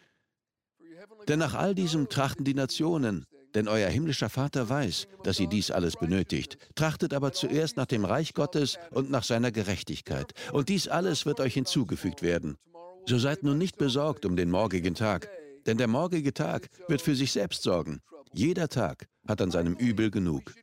Denn 1.27 1.39
nach 1.39 1.53
all 1.53 1.75
diesem 1.75 2.09
trachten 2.09 2.43
die 2.43 2.55
Nationen, 2.55 3.25
denn 3.53 3.67
euer 3.67 3.89
himmlischer 3.89 4.29
Vater 4.29 4.69
weiß, 4.69 5.07
dass 5.23 5.39
ihr 5.39 5.47
dies 5.47 5.69
alles 5.69 5.95
benötigt. 5.97 6.57
Trachtet 6.75 7.13
aber 7.13 7.33
zuerst 7.33 7.77
nach 7.77 7.85
dem 7.85 8.05
Reich 8.05 8.33
Gottes 8.33 8.79
und 8.91 9.11
nach 9.11 9.23
seiner 9.23 9.51
Gerechtigkeit. 9.51 10.33
Und 10.51 10.69
dies 10.69 10.87
alles 10.87 11.25
wird 11.25 11.39
euch 11.39 11.53
hinzugefügt 11.53 12.21
werden. 12.21 12.57
So 13.05 13.19
seid 13.19 13.43
nun 13.43 13.57
nicht 13.57 13.77
besorgt 13.77 14.25
um 14.25 14.35
den 14.35 14.49
morgigen 14.49 14.95
Tag, 14.95 15.29
denn 15.65 15.77
der 15.77 15.87
morgige 15.87 16.33
Tag 16.33 16.69
wird 16.87 17.01
für 17.01 17.15
sich 17.15 17.31
selbst 17.31 17.63
sorgen. 17.63 18.01
Jeder 18.33 18.69
Tag 18.69 19.07
hat 19.27 19.41
an 19.41 19.51
seinem 19.51 19.75
Übel 19.75 20.11
genug. 20.11 20.53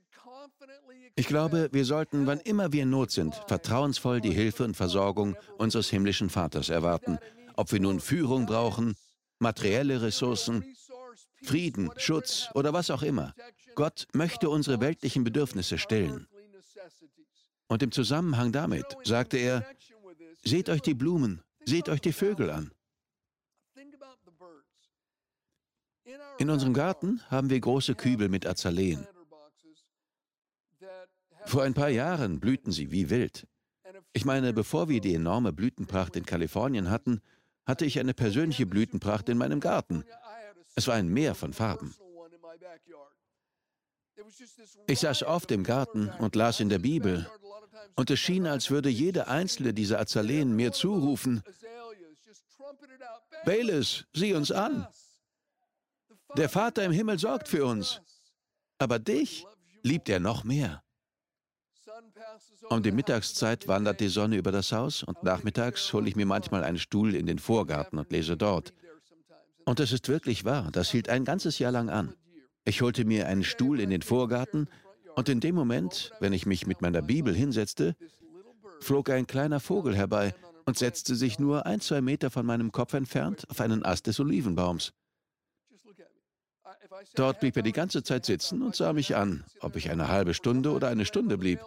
Ich 1.17 1.27
glaube, 1.27 1.69
wir 1.73 1.85
sollten, 1.85 2.27
wann 2.27 2.39
immer 2.41 2.73
wir 2.73 2.85
in 2.85 2.91
Not 2.91 3.11
sind, 3.11 3.35
vertrauensvoll 3.49 4.21
die 4.21 4.33
Hilfe 4.33 4.65
und 4.65 4.77
Versorgung 4.77 5.37
unseres 5.59 5.91
himmlischen 5.91 6.31
Vaters 6.31 6.69
erwarten, 6.69 7.19
ob 7.57 7.73
wir 7.73 7.81
nun 7.81 7.99
Führung 7.99 8.47
brauchen, 8.47 8.95
materielle 9.41 10.01
Ressourcen, 10.01 10.65
Frieden, 11.43 11.91
Schutz 11.97 12.49
oder 12.55 12.73
was 12.73 12.91
auch 12.91 13.03
immer. 13.03 13.35
Gott 13.75 14.07
möchte 14.13 14.49
unsere 14.49 14.81
weltlichen 14.81 15.25
Bedürfnisse 15.25 15.79
stillen. 15.79 16.29
Und 17.67 17.83
im 17.83 17.93
Zusammenhang 17.93 18.53
damit 18.53 18.87
sagte 19.05 19.39
er, 19.39 19.67
seht 20.45 20.69
euch 20.69 20.83
die 20.83 20.95
Blumen, 20.95 21.43
seht 21.65 21.89
euch 21.89 22.01
die 22.01 22.13
Vögel 22.13 22.51
an. 22.51 22.71
In 26.39 26.51
unserem 26.51 26.73
Garten 26.73 27.21
haben 27.31 27.51
wir 27.51 27.61
große 27.61 27.95
Kübel 27.95 28.29
mit 28.29 28.47
Azaleen. 28.47 29.07
Vor 31.45 31.63
ein 31.63 31.75
paar 31.75 31.89
Jahren 31.89 32.41
blühten 32.41 32.73
sie 32.73 32.91
wie 32.91 33.11
wild. 33.11 33.47
Ich 34.13 34.25
meine, 34.25 34.53
bevor 34.53 34.89
wir 34.89 35.01
die 35.01 35.15
enorme 35.15 35.53
Blütenpracht 35.53 36.17
in 36.17 36.27
Kalifornien 36.27 36.91
hatten, 36.91 37.21
hatte 37.67 37.85
ich 37.85 37.99
eine 37.99 38.15
persönliche 38.15 38.67
Blütenpracht 38.67 39.29
in 39.29 39.39
meinem 39.39 39.61
Garten. 39.61 40.05
Es 40.75 40.87
war 40.87 40.95
ein 40.95 41.09
Meer 41.09 41.35
von 41.35 41.53
Farben. 41.53 41.95
Ich 44.87 45.01
saß 45.01 45.23
oft 45.25 45.51
im 45.51 45.65
Garten 45.65 46.09
und 46.19 46.35
las 46.35 46.61
in 46.61 46.69
der 46.69 46.79
Bibel, 46.79 47.29
und 47.97 48.11
es 48.11 48.21
schien, 48.21 48.47
als 48.47 48.71
würde 48.71 48.89
jede 48.89 49.29
einzelne 49.29 49.75
dieser 49.75 49.99
Azaleen 50.01 50.55
mir 50.55 50.73
zurufen, 50.73 51.43
Bayless, 53.45 54.05
sieh 54.13 54.35
uns 54.35 54.53
an. 54.53 54.87
Der 56.37 56.49
Vater 56.49 56.85
im 56.85 56.93
Himmel 56.93 57.19
sorgt 57.19 57.49
für 57.49 57.65
uns, 57.65 58.01
aber 58.79 58.99
dich 58.99 59.47
liebt 59.83 60.09
er 60.09 60.21
noch 60.21 60.45
mehr. 60.45 60.83
Um 62.69 62.83
die 62.83 62.93
Mittagszeit 62.93 63.67
wandert 63.67 64.01
die 64.01 64.09
Sonne 64.09 64.37
über 64.37 64.53
das 64.53 64.73
Haus 64.73 65.03
und 65.03 65.23
nachmittags 65.23 65.93
hole 65.93 66.09
ich 66.09 66.17
mir 66.17 66.27
manchmal 66.27 66.65
einen 66.65 66.79
Stuhl 66.79 67.15
in 67.15 67.27
den 67.27 67.39
Vorgarten 67.39 67.99
und 67.99 68.13
lese 68.13 68.37
dort. 68.37 68.73
Und 69.65 69.81
es 69.81 69.93
ist 69.93 70.09
wirklich 70.09 70.45
wahr, 70.45 70.71
das 70.71 70.91
hielt 70.91 71.09
ein 71.09 71.25
ganzes 71.25 71.59
Jahr 71.59 71.73
lang 71.73 71.89
an. 71.89 72.15
Ich 72.65 72.83
holte 72.83 73.05
mir 73.05 73.27
einen 73.27 73.45
Stuhl 73.45 73.81
in 73.81 73.91
den 73.91 74.03
Vorgarten 74.03 74.69
und 75.17 75.29
in 75.29 75.41
dem 75.41 75.55
Moment, 75.55 76.13
wenn 76.21 76.33
ich 76.33 76.47
mich 76.47 76.67
mit 76.67 76.83
meiner 76.83 77.03
Bibel 77.03 77.35
hinsetzte, 77.35 77.97
flog 78.81 79.11
ein 79.11 79.27
kleiner 79.27 79.61
Vogel 79.61 79.97
herbei 79.97 80.35
und 80.67 80.79
setzte 80.79 81.15
sich 81.15 81.39
nur 81.39 81.67
ein, 81.67 81.81
zwei 81.81 82.01
Meter 82.01 82.31
von 82.31 82.45
meinem 82.45 82.73
Kopf 82.73 82.93
entfernt 82.93 83.45
auf 83.49 83.61
einen 83.61 83.85
Ast 83.85 84.07
des 84.07 84.21
Olivenbaums. 84.21 84.93
Dort 87.15 87.41
blieb 87.41 87.57
er 87.57 87.63
die 87.63 87.73
ganze 87.73 88.03
Zeit 88.03 88.25
sitzen 88.25 88.63
und 88.63 88.75
sah 88.75 88.93
mich 88.93 89.17
an, 89.17 89.45
ob 89.61 89.77
ich 89.77 89.91
eine 89.91 90.09
halbe 90.09 90.35
Stunde 90.35 90.73
oder 90.73 90.89
eine 90.89 91.05
Stunde 91.05 91.39
blieb. 91.39 91.61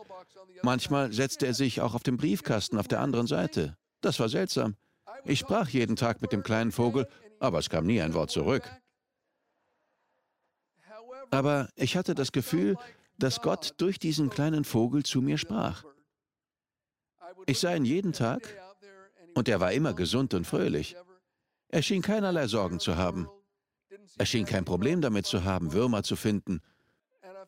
Manchmal 0.63 1.11
setzte 1.11 1.47
er 1.47 1.53
sich 1.53 1.81
auch 1.81 1.93
auf 1.93 2.03
den 2.03 2.17
Briefkasten 2.17 2.77
auf 2.77 2.87
der 2.87 2.99
anderen 2.99 3.27
Seite. 3.27 3.77
Das 4.01 4.19
war 4.19 4.29
seltsam. 4.29 4.75
Ich 5.25 5.39
sprach 5.39 5.69
jeden 5.69 5.95
Tag 5.95 6.21
mit 6.21 6.31
dem 6.31 6.43
kleinen 6.43 6.71
Vogel, 6.71 7.07
aber 7.39 7.59
es 7.59 7.69
kam 7.69 7.85
nie 7.85 8.01
ein 8.01 8.13
Wort 8.13 8.31
zurück. 8.31 8.69
Aber 11.31 11.69
ich 11.75 11.95
hatte 11.95 12.13
das 12.13 12.31
Gefühl, 12.31 12.77
dass 13.17 13.41
Gott 13.41 13.73
durch 13.77 13.99
diesen 13.99 14.29
kleinen 14.29 14.63
Vogel 14.63 15.03
zu 15.03 15.21
mir 15.21 15.37
sprach. 15.37 15.83
Ich 17.45 17.59
sah 17.59 17.73
ihn 17.73 17.85
jeden 17.85 18.13
Tag 18.13 18.41
und 19.35 19.47
er 19.47 19.59
war 19.59 19.71
immer 19.71 19.93
gesund 19.93 20.33
und 20.33 20.45
fröhlich. 20.45 20.95
Er 21.69 21.81
schien 21.81 22.01
keinerlei 22.01 22.47
Sorgen 22.47 22.79
zu 22.79 22.97
haben. 22.97 23.29
Er 24.17 24.25
schien 24.25 24.45
kein 24.45 24.65
Problem 24.65 25.01
damit 25.01 25.25
zu 25.25 25.43
haben, 25.43 25.73
Würmer 25.73 26.03
zu 26.03 26.15
finden. 26.15 26.61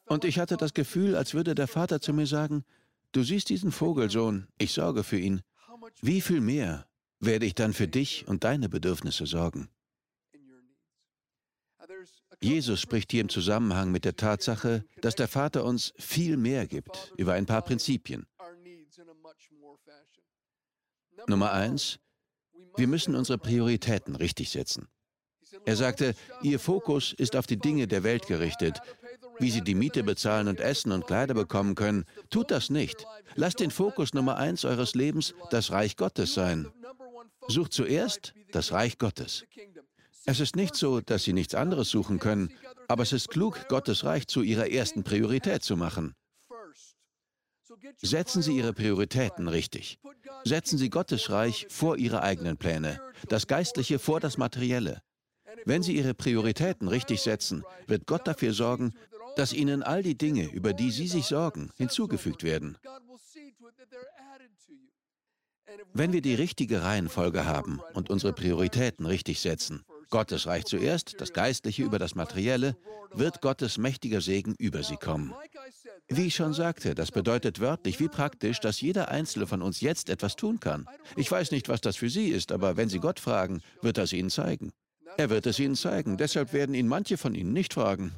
Und 0.06 0.26
ich 0.26 0.40
hatte 0.40 0.58
das 0.58 0.74
Gefühl, 0.74 1.16
als 1.16 1.34
würde 1.34 1.56
der 1.56 1.68
Vater 1.68 2.02
zu 2.02 2.14
mir 2.14 2.28
sagen, 2.28 2.66
du 3.12 3.24
siehst 3.24 3.50
diesen 3.50 3.72
Vogelsohn, 3.72 4.48
ich 4.58 4.74
sorge 4.74 5.04
für 5.04 5.18
ihn. 5.18 5.42
Wie 6.02 6.22
viel 6.22 6.42
mehr 6.42 6.86
werde 7.20 7.46
ich 7.46 7.56
dann 7.56 7.74
für 7.74 7.88
dich 7.88 8.28
und 8.28 8.44
deine 8.44 8.70
Bedürfnisse 8.70 9.26
sorgen? 9.26 9.70
Jesus 12.42 12.82
spricht 12.82 13.12
hier 13.12 13.22
im 13.22 13.30
Zusammenhang 13.30 13.92
mit 13.92 14.04
der 14.04 14.18
Tatsache, 14.18 14.84
dass 15.02 15.16
der 15.16 15.28
Vater 15.30 15.64
uns 15.64 15.94
viel 15.98 16.36
mehr 16.36 16.68
gibt, 16.68 17.14
über 17.18 17.34
ein 17.34 17.46
paar 17.46 17.62
Prinzipien. 17.62 18.26
Nummer 21.28 21.54
eins, 21.54 22.00
wir 22.76 22.88
müssen 22.88 23.16
unsere 23.16 23.38
Prioritäten 23.38 24.16
richtig 24.16 24.50
setzen. 24.50 24.90
Er 25.66 25.76
sagte, 25.76 26.16
Ihr 26.42 26.60
Fokus 26.60 27.14
ist 27.14 27.36
auf 27.36 27.48
die 27.48 27.58
Dinge 27.58 27.88
der 27.88 28.04
Welt 28.04 28.28
gerichtet. 28.28 28.80
Wie 29.40 29.50
Sie 29.50 29.62
die 29.62 29.76
Miete 29.76 30.04
bezahlen 30.04 30.48
und 30.48 30.60
Essen 30.60 30.92
und 30.92 31.08
Kleider 31.08 31.34
bekommen 31.34 31.76
können, 31.76 32.06
tut 32.30 32.52
das 32.52 32.70
nicht. 32.70 33.06
Lasst 33.36 33.60
den 33.60 33.72
Fokus 33.72 34.14
Nummer 34.14 34.38
eins 34.38 34.66
eures 34.66 34.96
Lebens 34.96 35.34
das 35.50 35.72
Reich 35.72 35.98
Gottes 35.98 36.34
sein. 36.34 36.72
Sucht 37.48 37.74
zuerst 37.74 38.34
das 38.52 38.72
Reich 38.72 38.98
Gottes. 38.98 39.44
Es 40.26 40.40
ist 40.40 40.56
nicht 40.56 40.76
so, 40.76 41.02
dass 41.02 41.24
Sie 41.24 41.34
nichts 41.34 41.56
anderes 41.56 41.90
suchen 41.90 42.20
können, 42.20 42.54
aber 42.88 43.04
es 43.04 43.12
ist 43.12 43.30
klug, 43.30 43.68
Gottes 43.68 44.06
Reich 44.06 44.28
zu 44.28 44.42
Ihrer 44.42 44.70
ersten 44.70 45.04
Priorität 45.04 45.64
zu 45.64 45.76
machen. 45.76 46.16
Setzen 47.98 48.42
Sie 48.42 48.56
Ihre 48.56 48.74
Prioritäten 48.74 49.48
richtig. 49.48 50.00
Setzen 50.46 50.78
Sie 50.78 50.90
Gottes 50.90 51.30
Reich 51.30 51.68
vor 51.70 51.98
Ihre 51.98 52.22
eigenen 52.22 52.58
Pläne, 52.58 53.02
das 53.28 53.48
Geistliche 53.48 54.00
vor 54.00 54.20
das 54.20 54.38
Materielle. 54.38 55.02
Wenn 55.66 55.84
Sie 55.84 55.96
Ihre 55.96 56.14
Prioritäten 56.14 56.88
richtig 56.88 57.22
setzen, 57.22 57.64
wird 57.88 58.06
Gott 58.06 58.28
dafür 58.28 58.54
sorgen, 58.54 58.94
dass 59.36 59.54
Ihnen 59.54 59.84
all 59.84 60.04
die 60.04 60.18
Dinge, 60.18 60.46
über 60.52 60.74
die 60.74 60.92
Sie 60.92 61.08
sich 61.08 61.26
sorgen, 61.26 61.72
hinzugefügt 61.76 62.44
werden. 62.44 62.78
Wenn 65.94 66.14
wir 66.14 66.22
die 66.22 66.36
richtige 66.36 66.84
Reihenfolge 66.84 67.46
haben 67.46 67.82
und 67.94 68.10
unsere 68.10 68.34
Prioritäten 68.34 69.06
richtig 69.06 69.40
setzen, 69.40 69.84
Gottes 70.10 70.46
Reich 70.46 70.66
zuerst, 70.66 71.20
das 71.20 71.34
Geistliche 71.34 71.84
über 71.84 71.98
das 71.98 72.14
Materielle, 72.14 72.76
wird 73.14 73.42
Gottes 73.42 73.80
mächtiger 73.80 74.22
Segen 74.22 74.54
über 74.60 74.84
sie 74.84 74.98
kommen. 74.98 75.34
Wie 76.08 76.28
ich 76.28 76.36
schon 76.36 76.54
sagte, 76.54 76.94
das 76.94 77.12
bedeutet 77.12 77.60
wörtlich 77.60 78.00
wie 78.00 78.10
praktisch, 78.10 78.60
dass 78.60 78.82
jeder 78.82 79.10
Einzelne 79.10 79.48
von 79.48 79.62
uns 79.62 79.82
jetzt 79.82 80.10
etwas 80.10 80.36
tun 80.36 80.60
kann. 80.60 80.88
Ich 81.16 81.32
weiß 81.32 81.50
nicht, 81.52 81.70
was 81.70 81.82
das 81.82 81.96
für 81.96 82.10
Sie 82.10 82.28
ist, 82.28 82.52
aber 82.52 82.78
wenn 82.78 82.90
Sie 82.90 83.00
Gott 83.00 83.20
fragen, 83.20 83.62
wird 83.82 83.98
er 83.98 84.04
es 84.04 84.14
Ihnen 84.14 84.30
zeigen. 84.30 84.72
Er 85.18 85.30
wird 85.30 85.46
es 85.46 85.60
Ihnen 85.60 85.76
zeigen, 85.76 86.18
deshalb 86.18 86.54
werden 86.54 86.76
ihn 86.76 86.88
manche 86.88 87.18
von 87.18 87.36
Ihnen 87.36 87.54
nicht 87.54 87.74
fragen. 87.74 88.14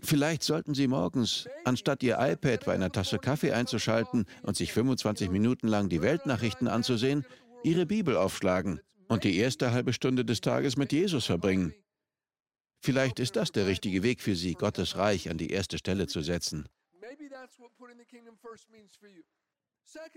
Vielleicht 0.00 0.42
sollten 0.42 0.74
Sie 0.74 0.86
morgens, 0.86 1.48
anstatt 1.64 2.02
Ihr 2.02 2.18
iPad 2.18 2.64
bei 2.64 2.74
einer 2.74 2.90
Tasse 2.90 3.18
Kaffee 3.18 3.52
einzuschalten 3.52 4.26
und 4.42 4.56
sich 4.56 4.72
25 4.72 5.30
Minuten 5.30 5.68
lang 5.68 5.88
die 5.88 6.02
Weltnachrichten 6.02 6.68
anzusehen, 6.68 7.24
Ihre 7.62 7.86
Bibel 7.86 8.16
aufschlagen 8.16 8.80
und 9.08 9.24
die 9.24 9.36
erste 9.36 9.72
halbe 9.72 9.92
Stunde 9.92 10.24
des 10.24 10.40
Tages 10.40 10.76
mit 10.76 10.92
Jesus 10.92 11.26
verbringen. 11.26 11.74
Vielleicht 12.80 13.18
ist 13.18 13.36
das 13.36 13.50
der 13.52 13.66
richtige 13.66 14.02
Weg 14.02 14.20
für 14.22 14.36
Sie, 14.36 14.54
Gottes 14.54 14.96
Reich 14.96 15.30
an 15.30 15.38
die 15.38 15.50
erste 15.50 15.78
Stelle 15.78 16.06
zu 16.06 16.22
setzen. 16.22 16.68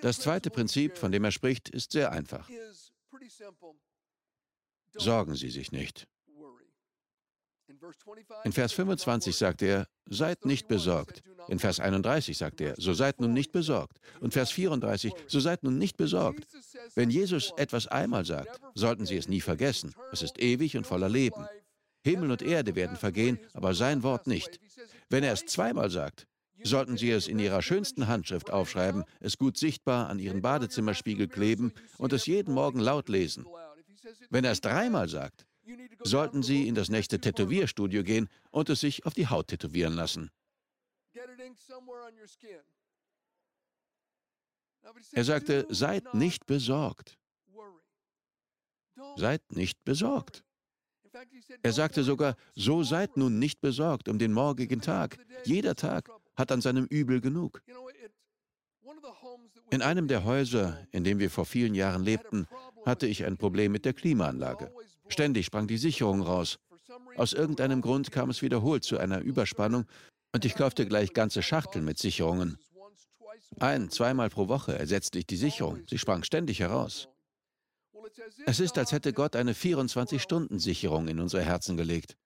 Das 0.02 0.20
zweite 0.20 0.50
Prinzip, 0.50 0.98
von 0.98 1.12
dem 1.12 1.24
er 1.24 1.32
spricht, 1.32 1.70
ist 1.70 1.92
sehr 1.92 2.12
einfach. 2.12 2.50
Sorgen 4.94 5.36
Sie 5.36 5.50
sich 5.50 5.72
nicht. 5.72 6.08
In 8.44 8.52
Vers 8.52 8.74
25 8.74 9.36
sagt 9.36 9.62
er, 9.62 9.88
seid 10.06 10.46
nicht 10.46 10.68
besorgt. 10.68 11.24
In 11.48 11.60
Vers 11.60 11.80
31 11.80 12.38
sagt 12.38 12.62
er, 12.62 12.76
so 12.78 12.94
seid 12.94 13.20
nun 13.22 13.34
nicht 13.34 13.52
besorgt. 13.52 14.00
Und 14.20 14.34
Vers 14.34 14.52
34, 14.52 15.14
so 15.28 15.40
seid 15.40 15.64
nun 15.64 15.78
nicht 15.78 15.98
besorgt. 15.98 16.46
Wenn 16.96 17.10
Jesus 17.10 17.54
etwas 17.58 17.88
einmal 17.88 18.26
sagt, 18.26 18.60
sollten 18.76 19.06
Sie 19.06 19.18
es 19.18 19.28
nie 19.28 19.42
vergessen. 19.42 19.94
Es 20.12 20.22
ist 20.22 20.40
ewig 20.40 20.76
und 20.78 20.86
voller 20.86 21.10
Leben. 21.10 21.48
Himmel 22.04 22.32
und 22.32 22.42
Erde 22.42 22.76
werden 22.76 22.98
vergehen, 22.98 23.40
aber 23.54 23.74
sein 23.74 24.04
Wort 24.04 24.28
nicht. 24.28 24.60
Wenn 25.10 25.24
er 25.24 25.34
es 25.34 25.46
zweimal 25.46 25.90
sagt, 25.90 26.28
sollten 26.64 26.98
Sie 26.98 27.10
es 27.10 27.28
in 27.28 27.40
Ihrer 27.40 27.62
schönsten 27.62 28.08
Handschrift 28.08 28.52
aufschreiben, 28.52 29.04
es 29.20 29.38
gut 29.38 29.58
sichtbar 29.58 30.10
an 30.10 30.20
Ihren 30.20 30.42
Badezimmerspiegel 30.42 31.28
kleben 31.28 31.74
und 31.98 32.14
es 32.14 32.26
jeden 32.26 32.54
Morgen 32.54 32.80
laut 32.80 33.10
lesen. 33.10 33.46
Wenn 34.30 34.44
er 34.44 34.52
es 34.52 34.62
dreimal 34.62 35.08
sagt, 35.10 35.46
sollten 36.04 36.44
Sie 36.44 36.68
in 36.68 36.76
das 36.76 36.90
nächste 36.90 37.20
Tätowierstudio 37.20 38.04
gehen 38.04 38.30
und 38.52 38.70
es 38.70 38.80
sich 38.80 39.06
auf 39.06 39.14
die 39.14 39.28
Haut 39.28 39.48
tätowieren 39.48 39.94
lassen. 39.94 40.32
Er 45.12 45.24
sagte, 45.24 45.68
seid 45.70 46.14
nicht 46.14 46.46
besorgt. 46.46 47.18
Seid 49.16 49.52
nicht 49.52 49.84
besorgt. 49.84 50.44
Er 51.62 51.74
sagte 51.74 52.04
sogar, 52.04 52.36
so 52.56 52.84
seid 52.84 53.18
nun 53.18 53.38
nicht 53.38 53.60
besorgt 53.62 54.08
um 54.08 54.18
den 54.18 54.32
morgigen 54.32 54.82
Tag. 54.82 55.18
Jeder 55.44 55.76
Tag 55.76 56.10
hat 56.36 56.52
an 56.52 56.62
seinem 56.62 56.86
Übel 56.86 57.22
genug. 57.22 57.62
In 59.70 59.82
einem 59.82 60.08
der 60.08 60.26
Häuser, 60.26 60.86
in 60.92 61.04
dem 61.04 61.20
wir 61.20 61.30
vor 61.30 61.46
vielen 61.46 61.76
Jahren 61.76 62.04
lebten, 62.04 62.48
hatte 62.86 63.08
ich 63.08 63.26
ein 63.26 63.38
Problem 63.38 63.72
mit 63.72 63.86
der 63.86 63.94
Klimaanlage. 63.94 64.72
Ständig 65.08 65.46
sprang 65.46 65.68
die 65.68 65.78
Sicherung 65.78 66.22
raus. 66.22 66.60
Aus 67.16 67.34
irgendeinem 67.34 67.82
Grund 67.82 68.12
kam 68.12 68.30
es 68.30 68.42
wiederholt 68.42 68.84
zu 68.84 68.98
einer 68.98 69.22
Überspannung 69.22 69.86
und 70.34 70.46
ich 70.46 70.56
kaufte 70.56 70.86
gleich 70.86 71.14
ganze 71.14 71.42
Schachteln 71.42 71.86
mit 71.86 72.00
Sicherungen. 72.00 72.58
Ein-, 73.60 73.90
zweimal 73.90 74.30
pro 74.30 74.48
Woche 74.48 74.78
ersetzte 74.78 75.20
ich 75.20 75.28
die 75.28 75.38
Sicherung. 75.38 75.84
Sie 75.88 75.98
sprang 75.98 76.24
ständig 76.24 76.60
heraus. 76.60 77.10
Es 78.46 78.60
ist, 78.60 78.78
als 78.78 78.92
hätte 78.92 79.14
Gott 79.14 79.36
eine 79.36 79.54
24-Stunden-Sicherung 79.54 81.08
in 81.08 81.20
unsere 81.20 81.44
Herzen 81.44 81.78
gelegt. 81.78 82.18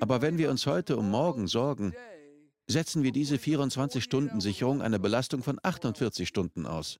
Aber 0.00 0.22
wenn 0.22 0.38
wir 0.38 0.50
uns 0.50 0.66
heute 0.66 0.96
um 0.96 1.10
morgen 1.10 1.46
sorgen, 1.46 1.94
setzen 2.66 3.02
wir 3.02 3.12
diese 3.12 3.36
24-Stunden-Sicherung 3.36 4.82
eine 4.82 4.98
Belastung 4.98 5.42
von 5.42 5.58
48 5.62 6.26
Stunden 6.26 6.66
aus. 6.66 6.98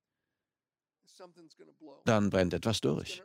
Dann 2.05 2.31
brennt 2.31 2.55
etwas 2.55 2.81
durch. 2.81 3.23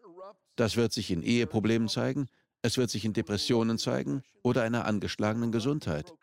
Das 0.56 0.76
wird 0.76 0.92
sich 0.92 1.12
in 1.12 1.24
Eheproblemen 1.24 1.88
zeigen, 1.88 2.28
es 2.62 2.78
wird 2.78 2.90
sich 2.90 3.06
in 3.06 3.14
Depressionen 3.14 3.78
zeigen 3.78 4.24
oder 4.44 4.64
einer 4.64 4.86
angeschlagenen 4.86 5.52
Gesundheit. 5.52 6.14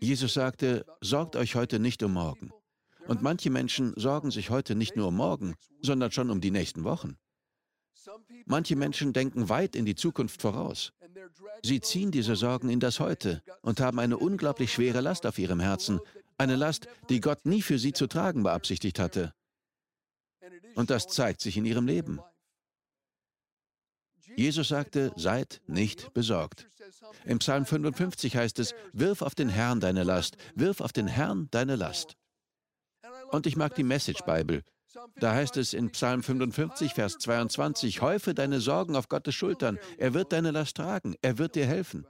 Jesus 0.00 0.34
sagte, 0.34 0.84
sorgt 1.00 1.36
euch 1.36 1.54
heute 1.54 1.78
nicht 1.78 2.02
um 2.02 2.12
morgen. 2.12 2.50
Und 3.06 3.22
manche 3.22 3.50
Menschen 3.50 3.92
sorgen 3.96 4.30
sich 4.30 4.50
heute 4.50 4.74
nicht 4.74 4.96
nur 4.96 5.08
um 5.08 5.16
morgen, 5.16 5.54
sondern 5.82 6.10
schon 6.10 6.30
um 6.30 6.40
die 6.40 6.50
nächsten 6.50 6.84
Wochen. 6.84 7.16
Manche 8.46 8.76
Menschen 8.76 9.12
denken 9.12 9.48
weit 9.48 9.76
in 9.76 9.84
die 9.84 9.94
Zukunft 9.94 10.42
voraus. 10.42 10.92
Sie 11.62 11.80
ziehen 11.80 12.10
diese 12.10 12.36
Sorgen 12.36 12.68
in 12.68 12.80
das 12.80 13.00
Heute 13.00 13.42
und 13.62 13.80
haben 13.80 13.98
eine 13.98 14.18
unglaublich 14.18 14.72
schwere 14.72 15.00
Last 15.00 15.26
auf 15.26 15.38
ihrem 15.38 15.60
Herzen, 15.60 16.00
eine 16.36 16.56
Last, 16.56 16.88
die 17.08 17.20
Gott 17.20 17.46
nie 17.46 17.62
für 17.62 17.78
sie 17.78 17.92
zu 17.92 18.06
tragen 18.06 18.42
beabsichtigt 18.42 18.98
hatte. 18.98 19.32
Und 20.74 20.90
das 20.90 21.06
zeigt 21.06 21.40
sich 21.40 21.56
in 21.56 21.64
ihrem 21.64 21.86
Leben. 21.86 22.20
Jesus 24.36 24.68
sagte, 24.68 25.12
seid 25.16 25.60
nicht 25.66 26.12
besorgt. 26.12 26.66
Im 27.24 27.38
Psalm 27.38 27.64
55 27.64 28.36
heißt 28.36 28.58
es, 28.58 28.74
wirf 28.92 29.22
auf 29.22 29.34
den 29.34 29.48
Herrn 29.48 29.80
deine 29.80 30.02
Last, 30.02 30.36
wirf 30.54 30.80
auf 30.80 30.92
den 30.92 31.06
Herrn 31.06 31.48
deine 31.50 31.76
Last. 31.76 32.16
Und 33.30 33.46
ich 33.46 33.56
mag 33.56 33.74
die 33.74 33.84
Message 33.84 34.24
Bible. 34.24 34.62
Da 35.16 35.34
heißt 35.34 35.56
es 35.56 35.72
in 35.72 35.90
Psalm 35.90 36.22
55, 36.22 36.94
Vers 36.94 37.18
22, 37.18 38.00
häufe 38.00 38.34
deine 38.34 38.60
Sorgen 38.60 38.96
auf 38.96 39.08
Gottes 39.08 39.34
Schultern, 39.34 39.78
er 39.98 40.14
wird 40.14 40.32
deine 40.32 40.50
Last 40.50 40.76
tragen, 40.76 41.16
er 41.22 41.38
wird 41.38 41.54
dir 41.54 41.66
helfen. 41.66 42.06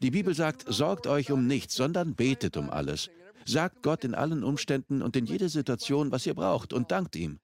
Die 0.00 0.10
Bibel 0.10 0.34
sagt, 0.34 0.64
sorgt 0.66 1.06
euch 1.06 1.30
um 1.30 1.46
nichts, 1.46 1.74
sondern 1.74 2.14
betet 2.14 2.56
um 2.56 2.70
alles. 2.70 3.10
Sagt 3.44 3.82
Gott 3.82 4.04
in 4.04 4.14
allen 4.14 4.42
Umständen 4.42 5.02
und 5.02 5.14
in 5.14 5.26
jeder 5.26 5.48
Situation, 5.48 6.10
was 6.10 6.26
ihr 6.26 6.34
braucht, 6.34 6.72
und 6.72 6.90
dankt 6.90 7.14
ihm. 7.14 7.38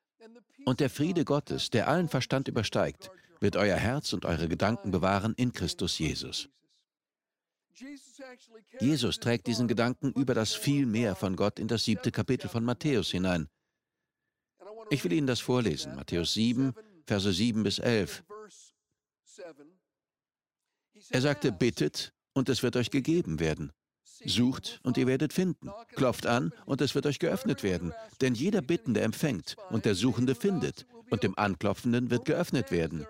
Und 0.64 0.80
der 0.80 0.90
Friede 0.90 1.24
Gottes, 1.24 1.70
der 1.70 1.88
allen 1.88 2.08
Verstand 2.08 2.48
übersteigt, 2.48 3.10
wird 3.40 3.56
euer 3.56 3.76
Herz 3.76 4.12
und 4.12 4.24
eure 4.24 4.48
Gedanken 4.48 4.90
bewahren 4.90 5.34
in 5.36 5.52
Christus 5.52 5.98
Jesus. 5.98 6.48
Jesus 8.80 9.18
trägt 9.18 9.46
diesen 9.46 9.66
Gedanken 9.66 10.12
über 10.12 10.34
das 10.34 10.54
Vielmehr 10.54 11.14
von 11.14 11.36
Gott 11.36 11.58
in 11.58 11.68
das 11.68 11.84
siebte 11.84 12.12
Kapitel 12.12 12.48
von 12.48 12.64
Matthäus 12.64 13.10
hinein. 13.10 13.48
Ich 14.92 15.04
will 15.04 15.12
Ihnen 15.14 15.26
das 15.26 15.40
vorlesen, 15.40 15.96
Matthäus 15.96 16.34
7, 16.34 16.74
Verse 17.06 17.32
7 17.32 17.62
bis 17.62 17.78
11. 17.78 18.22
Er 21.08 21.20
sagte, 21.22 21.50
bittet 21.50 22.12
und 22.34 22.50
es 22.50 22.62
wird 22.62 22.76
euch 22.76 22.90
gegeben 22.90 23.40
werden. 23.40 23.72
Sucht 24.26 24.80
und 24.82 24.98
ihr 24.98 25.06
werdet 25.06 25.32
finden. 25.32 25.70
Klopft 25.96 26.26
an 26.26 26.52
und 26.66 26.82
es 26.82 26.94
wird 26.94 27.06
euch 27.06 27.18
geöffnet 27.18 27.62
werden. 27.62 27.94
Denn 28.20 28.34
jeder 28.34 28.60
Bittende 28.60 29.00
empfängt 29.00 29.56
und 29.70 29.86
der 29.86 29.94
Suchende 29.94 30.34
findet 30.34 30.86
und 31.08 31.22
dem 31.22 31.38
Anklopfenden 31.38 32.10
wird 32.10 32.26
geöffnet 32.26 32.70
werden. 32.70 33.06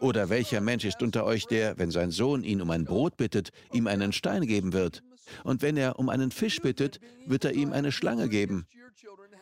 Oder 0.00 0.28
welcher 0.28 0.60
Mensch 0.60 0.84
ist 0.84 1.02
unter 1.02 1.24
euch, 1.24 1.46
der, 1.46 1.78
wenn 1.78 1.90
sein 1.90 2.10
Sohn 2.10 2.44
ihn 2.44 2.60
um 2.60 2.70
ein 2.70 2.84
Brot 2.84 3.16
bittet, 3.16 3.52
ihm 3.72 3.86
einen 3.86 4.12
Stein 4.12 4.46
geben 4.46 4.74
wird? 4.74 5.02
Und 5.44 5.62
wenn 5.62 5.78
er 5.78 5.98
um 5.98 6.10
einen 6.10 6.30
Fisch 6.30 6.60
bittet, 6.60 7.00
wird 7.24 7.46
er 7.46 7.54
ihm 7.54 7.72
eine 7.72 7.90
Schlange 7.90 8.28
geben. 8.28 8.66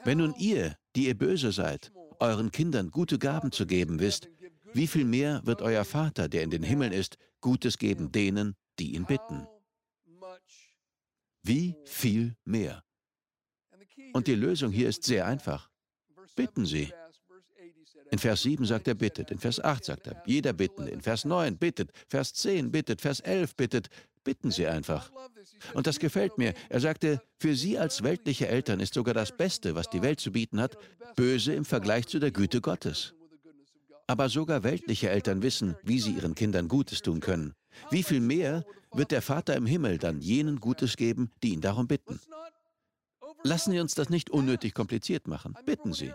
Wenn 0.05 0.19
nun 0.19 0.35
ihr, 0.39 0.77
die 0.97 1.07
ihr 1.07 1.17
böse 1.17 1.53
seid, 1.53 1.93
euren 2.19 2.51
Kindern 2.51 2.91
gute 2.91 3.19
Gaben 3.19 3.53
zu 3.53 3.67
geben 3.67 4.01
wisst, 4.01 4.29
wie 4.73 4.87
viel 4.87 5.05
mehr 5.05 5.41
wird 5.45 5.63
euer 5.63 5.85
Vater, 5.85 6.29
der 6.29 6.43
in 6.43 6.51
den 6.51 6.63
Himmeln 6.63 6.93
ist, 6.93 7.17
Gutes 7.41 7.79
geben 7.79 8.13
denen, 8.13 8.55
die 8.79 8.95
ihn 8.95 9.07
bitten? 9.07 9.47
Wie 11.43 11.75
viel 11.85 12.37
mehr? 12.45 12.85
Und 14.13 14.27
die 14.27 14.35
Lösung 14.35 14.71
hier 14.71 14.89
ist 14.89 15.05
sehr 15.05 15.27
einfach. 15.27 15.71
Bitten 16.37 16.67
Sie. 16.67 16.93
In 18.11 18.19
Vers 18.19 18.43
7 18.43 18.65
sagt 18.65 18.89
er 18.89 18.95
bittet, 18.95 19.31
in 19.31 19.39
Vers 19.39 19.61
8 19.61 19.85
sagt 19.85 20.07
er 20.09 20.23
jeder 20.27 20.53
Bittende, 20.53 20.91
in 20.91 21.01
Vers 21.01 21.25
9 21.25 21.57
bittet, 21.57 21.93
Vers 22.09 22.35
10 22.35 22.71
bittet, 22.71 23.01
Vers 23.01 23.21
11 23.21 23.55
bittet. 23.55 23.89
Bitten 24.23 24.51
Sie 24.51 24.67
einfach. 24.67 25.11
Und 25.73 25.87
das 25.87 25.99
gefällt 25.99 26.37
mir. 26.37 26.53
Er 26.69 26.81
sagte, 26.81 27.23
für 27.39 27.57
Sie 27.57 27.79
als 27.79 28.03
weltliche 28.03 28.49
Eltern 28.49 28.79
ist 28.81 28.93
sogar 28.93 29.15
das 29.15 29.35
Beste, 29.35 29.75
was 29.75 29.89
die 29.89 30.03
Welt 30.03 30.21
zu 30.21 30.31
bieten 30.31 30.61
hat, 30.61 30.77
böse 31.17 31.55
im 31.55 31.65
Vergleich 31.65 32.07
zu 32.07 32.19
der 32.19 32.31
Güte 32.31 32.61
Gottes. 32.61 33.15
Aber 34.07 34.29
sogar 34.29 34.63
weltliche 34.63 35.09
Eltern 35.09 35.43
wissen, 35.43 35.77
wie 35.85 36.01
sie 36.01 36.13
ihren 36.13 36.35
Kindern 36.35 36.69
Gutes 36.69 37.01
tun 37.01 37.21
können. 37.21 37.55
Wie 37.91 38.03
viel 38.03 38.21
mehr 38.21 38.65
wird 38.93 39.13
der 39.13 39.23
Vater 39.23 39.55
im 39.57 39.67
Himmel 39.67 39.99
dann 39.99 40.21
jenen 40.21 40.61
Gutes 40.61 40.97
geben, 40.97 41.31
die 41.43 41.51
ihn 41.51 41.61
darum 41.61 41.87
bitten? 41.87 42.21
Lassen 43.43 43.71
Sie 43.71 43.81
uns 43.81 43.95
das 43.95 44.11
nicht 44.11 44.29
unnötig 44.29 44.75
kompliziert 44.75 45.29
machen. 45.29 45.57
Bitten 45.65 45.93
Sie. 45.93 46.13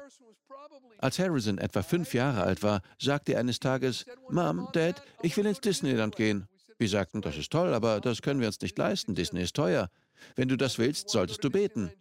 Als 0.97 1.19
Harrison 1.19 1.57
etwa 1.57 1.83
fünf 1.83 2.13
Jahre 2.13 2.43
alt 2.43 2.63
war, 2.63 2.81
sagte 2.99 3.33
er 3.33 3.39
eines 3.39 3.59
Tages, 3.59 4.05
Mom, 4.29 4.67
Dad, 4.73 5.01
ich 5.21 5.35
will 5.37 5.45
ins 5.45 5.61
Disneyland 5.61 6.15
gehen. 6.15 6.47
Wir 6.77 6.89
sagten, 6.89 7.21
das 7.21 7.37
ist 7.37 7.51
toll, 7.51 7.73
aber 7.73 8.01
das 8.01 8.21
können 8.21 8.39
wir 8.39 8.47
uns 8.47 8.61
nicht 8.61 8.77
leisten. 8.77 9.15
Disney 9.15 9.41
ist 9.41 9.55
teuer. 9.55 9.89
Wenn 10.35 10.47
du 10.47 10.57
das 10.57 10.77
willst, 10.77 11.09
solltest 11.09 11.43
du 11.43 11.49
beten. 11.49 11.91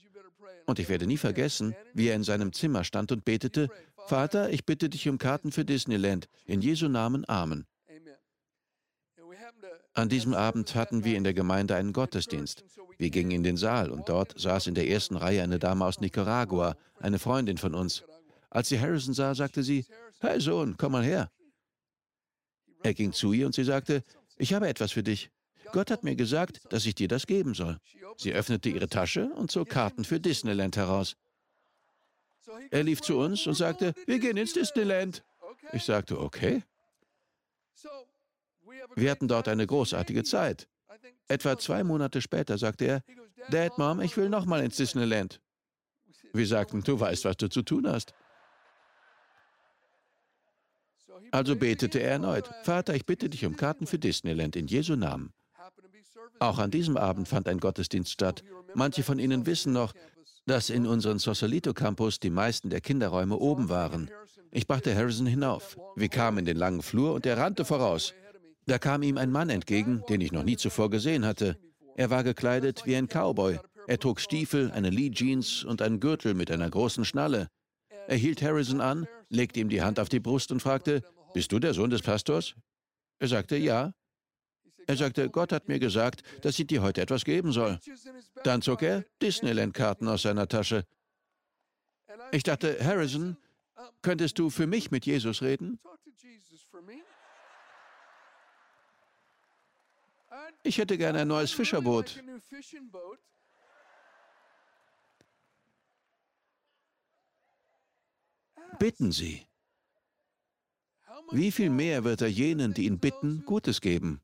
Und 0.66 0.78
ich 0.78 0.88
werde 0.88 1.06
nie 1.06 1.18
vergessen, 1.18 1.74
wie 1.92 2.08
er 2.08 2.16
in 2.16 2.24
seinem 2.24 2.52
Zimmer 2.52 2.84
stand 2.84 3.12
und 3.12 3.24
betete, 3.24 3.68
Vater, 4.06 4.50
ich 4.50 4.64
bitte 4.64 4.88
dich 4.88 5.08
um 5.08 5.18
Karten 5.18 5.52
für 5.52 5.64
Disneyland. 5.64 6.28
In 6.46 6.60
Jesu 6.60 6.88
Namen 6.88 7.28
Amen. 7.28 7.66
An 9.96 10.08
diesem 10.08 10.34
Abend 10.34 10.74
hatten 10.74 11.04
wir 11.04 11.16
in 11.16 11.22
der 11.22 11.34
Gemeinde 11.34 11.76
einen 11.76 11.92
Gottesdienst. 11.92 12.64
Wir 12.98 13.10
gingen 13.10 13.30
in 13.30 13.42
den 13.44 13.56
Saal 13.56 13.90
und 13.90 14.08
dort 14.08 14.38
saß 14.38 14.66
in 14.66 14.74
der 14.74 14.88
ersten 14.88 15.16
Reihe 15.16 15.42
eine 15.42 15.60
Dame 15.60 15.84
aus 15.84 16.00
Nicaragua, 16.00 16.76
eine 17.00 17.20
Freundin 17.20 17.58
von 17.58 17.74
uns. 17.74 18.02
Als 18.54 18.68
sie 18.68 18.80
Harrison 18.80 19.14
sah, 19.14 19.34
sagte 19.34 19.64
sie, 19.64 19.84
Hey 20.20 20.40
Sohn, 20.40 20.76
komm 20.78 20.92
mal 20.92 21.02
her. 21.02 21.30
Er 22.84 22.94
ging 22.94 23.12
zu 23.12 23.32
ihr 23.32 23.46
und 23.46 23.54
sie 23.54 23.64
sagte, 23.64 24.04
ich 24.38 24.54
habe 24.54 24.68
etwas 24.68 24.92
für 24.92 25.02
dich. 25.02 25.30
Gott 25.72 25.90
hat 25.90 26.04
mir 26.04 26.14
gesagt, 26.14 26.60
dass 26.70 26.86
ich 26.86 26.94
dir 26.94 27.08
das 27.08 27.26
geben 27.26 27.54
soll. 27.54 27.78
Sie 28.16 28.32
öffnete 28.32 28.68
ihre 28.68 28.88
Tasche 28.88 29.26
und 29.34 29.50
zog 29.50 29.68
Karten 29.70 30.04
für 30.04 30.20
Disneyland 30.20 30.76
heraus. 30.76 31.16
Er 32.70 32.84
lief 32.84 33.00
zu 33.00 33.18
uns 33.18 33.44
und 33.48 33.54
sagte, 33.54 33.92
wir 34.06 34.20
gehen 34.20 34.36
ins 34.36 34.52
Disneyland. 34.52 35.24
Ich 35.72 35.82
sagte, 35.82 36.20
okay. 36.20 36.62
Wir 38.94 39.10
hatten 39.10 39.26
dort 39.26 39.48
eine 39.48 39.66
großartige 39.66 40.22
Zeit. 40.22 40.68
Etwa 41.26 41.58
zwei 41.58 41.82
Monate 41.82 42.22
später 42.22 42.56
sagte 42.56 42.84
er, 42.84 43.02
Dad, 43.50 43.78
Mom, 43.78 44.00
ich 44.00 44.16
will 44.16 44.28
nochmal 44.28 44.62
ins 44.62 44.76
Disneyland. 44.76 45.40
Wir 46.32 46.46
sagten, 46.46 46.82
du 46.84 47.00
weißt, 47.00 47.24
was 47.24 47.36
du 47.36 47.48
zu 47.48 47.62
tun 47.62 47.88
hast. 47.88 48.14
Also 51.30 51.56
betete 51.56 52.00
er 52.00 52.12
erneut, 52.12 52.50
Vater, 52.62 52.94
ich 52.94 53.06
bitte 53.06 53.28
dich 53.28 53.44
um 53.44 53.56
Karten 53.56 53.86
für 53.86 53.98
Disneyland 53.98 54.56
in 54.56 54.66
Jesu 54.66 54.96
Namen. 54.96 55.32
Auch 56.38 56.58
an 56.58 56.70
diesem 56.70 56.96
Abend 56.96 57.28
fand 57.28 57.48
ein 57.48 57.58
Gottesdienst 57.58 58.12
statt. 58.12 58.42
Manche 58.74 59.02
von 59.02 59.18
Ihnen 59.18 59.46
wissen 59.46 59.72
noch, 59.72 59.92
dass 60.46 60.70
in 60.70 60.86
unserem 60.86 61.18
Sausalito 61.18 61.72
Campus 61.72 62.18
die 62.18 62.30
meisten 62.30 62.70
der 62.70 62.80
Kinderräume 62.80 63.36
oben 63.36 63.68
waren. 63.68 64.10
Ich 64.50 64.66
brachte 64.66 64.94
Harrison 64.94 65.26
hinauf. 65.26 65.76
Wir 65.96 66.08
kamen 66.08 66.38
in 66.38 66.44
den 66.44 66.56
langen 66.56 66.82
Flur 66.82 67.14
und 67.14 67.26
er 67.26 67.38
rannte 67.38 67.64
voraus. 67.64 68.14
Da 68.66 68.78
kam 68.78 69.02
ihm 69.02 69.18
ein 69.18 69.30
Mann 69.30 69.50
entgegen, 69.50 70.02
den 70.08 70.20
ich 70.20 70.32
noch 70.32 70.44
nie 70.44 70.56
zuvor 70.56 70.90
gesehen 70.90 71.24
hatte. 71.24 71.56
Er 71.96 72.10
war 72.10 72.24
gekleidet 72.24 72.82
wie 72.86 72.96
ein 72.96 73.08
Cowboy. 73.08 73.58
Er 73.86 73.98
trug 73.98 74.20
Stiefel, 74.20 74.70
eine 74.70 74.90
Lee 74.90 75.10
Jeans 75.10 75.64
und 75.64 75.82
einen 75.82 76.00
Gürtel 76.00 76.34
mit 76.34 76.50
einer 76.50 76.70
großen 76.70 77.04
Schnalle. 77.04 77.48
Er 78.06 78.16
hielt 78.16 78.42
Harrison 78.42 78.80
an, 78.80 79.06
legte 79.28 79.60
ihm 79.60 79.68
die 79.68 79.82
Hand 79.82 79.98
auf 79.98 80.08
die 80.08 80.20
Brust 80.20 80.52
und 80.52 80.60
fragte, 80.60 81.02
Bist 81.32 81.52
du 81.52 81.58
der 81.58 81.74
Sohn 81.74 81.90
des 81.90 82.02
Pastors? 82.02 82.54
Er 83.18 83.28
sagte, 83.28 83.56
ja. 83.56 83.94
Er 84.86 84.96
sagte, 84.96 85.30
Gott 85.30 85.52
hat 85.52 85.68
mir 85.68 85.78
gesagt, 85.78 86.22
dass 86.42 86.58
ich 86.58 86.66
dir 86.66 86.82
heute 86.82 87.00
etwas 87.00 87.24
geben 87.24 87.52
soll. 87.52 87.80
Dann 88.42 88.60
zog 88.60 88.82
er 88.82 89.04
Disneyland-Karten 89.22 90.06
aus 90.08 90.22
seiner 90.22 90.46
Tasche. 90.46 90.84
Ich 92.32 92.42
dachte, 92.42 92.76
Harrison, 92.84 93.36
könntest 94.02 94.38
du 94.38 94.50
für 94.50 94.66
mich 94.66 94.90
mit 94.90 95.06
Jesus 95.06 95.42
reden? 95.42 95.78
Ich 100.62 100.78
hätte 100.78 100.98
gerne 100.98 101.20
ein 101.20 101.28
neues 101.28 101.52
Fischerboot. 101.52 102.22
Bitten 108.78 109.12
Sie. 109.12 109.46
Wie 111.30 111.50
viel 111.50 111.70
mehr 111.70 112.04
wird 112.04 112.20
er 112.20 112.28
jenen, 112.28 112.74
die 112.74 112.86
ihn 112.86 112.98
bitten, 112.98 113.44
Gutes 113.44 113.80
geben? 113.80 114.20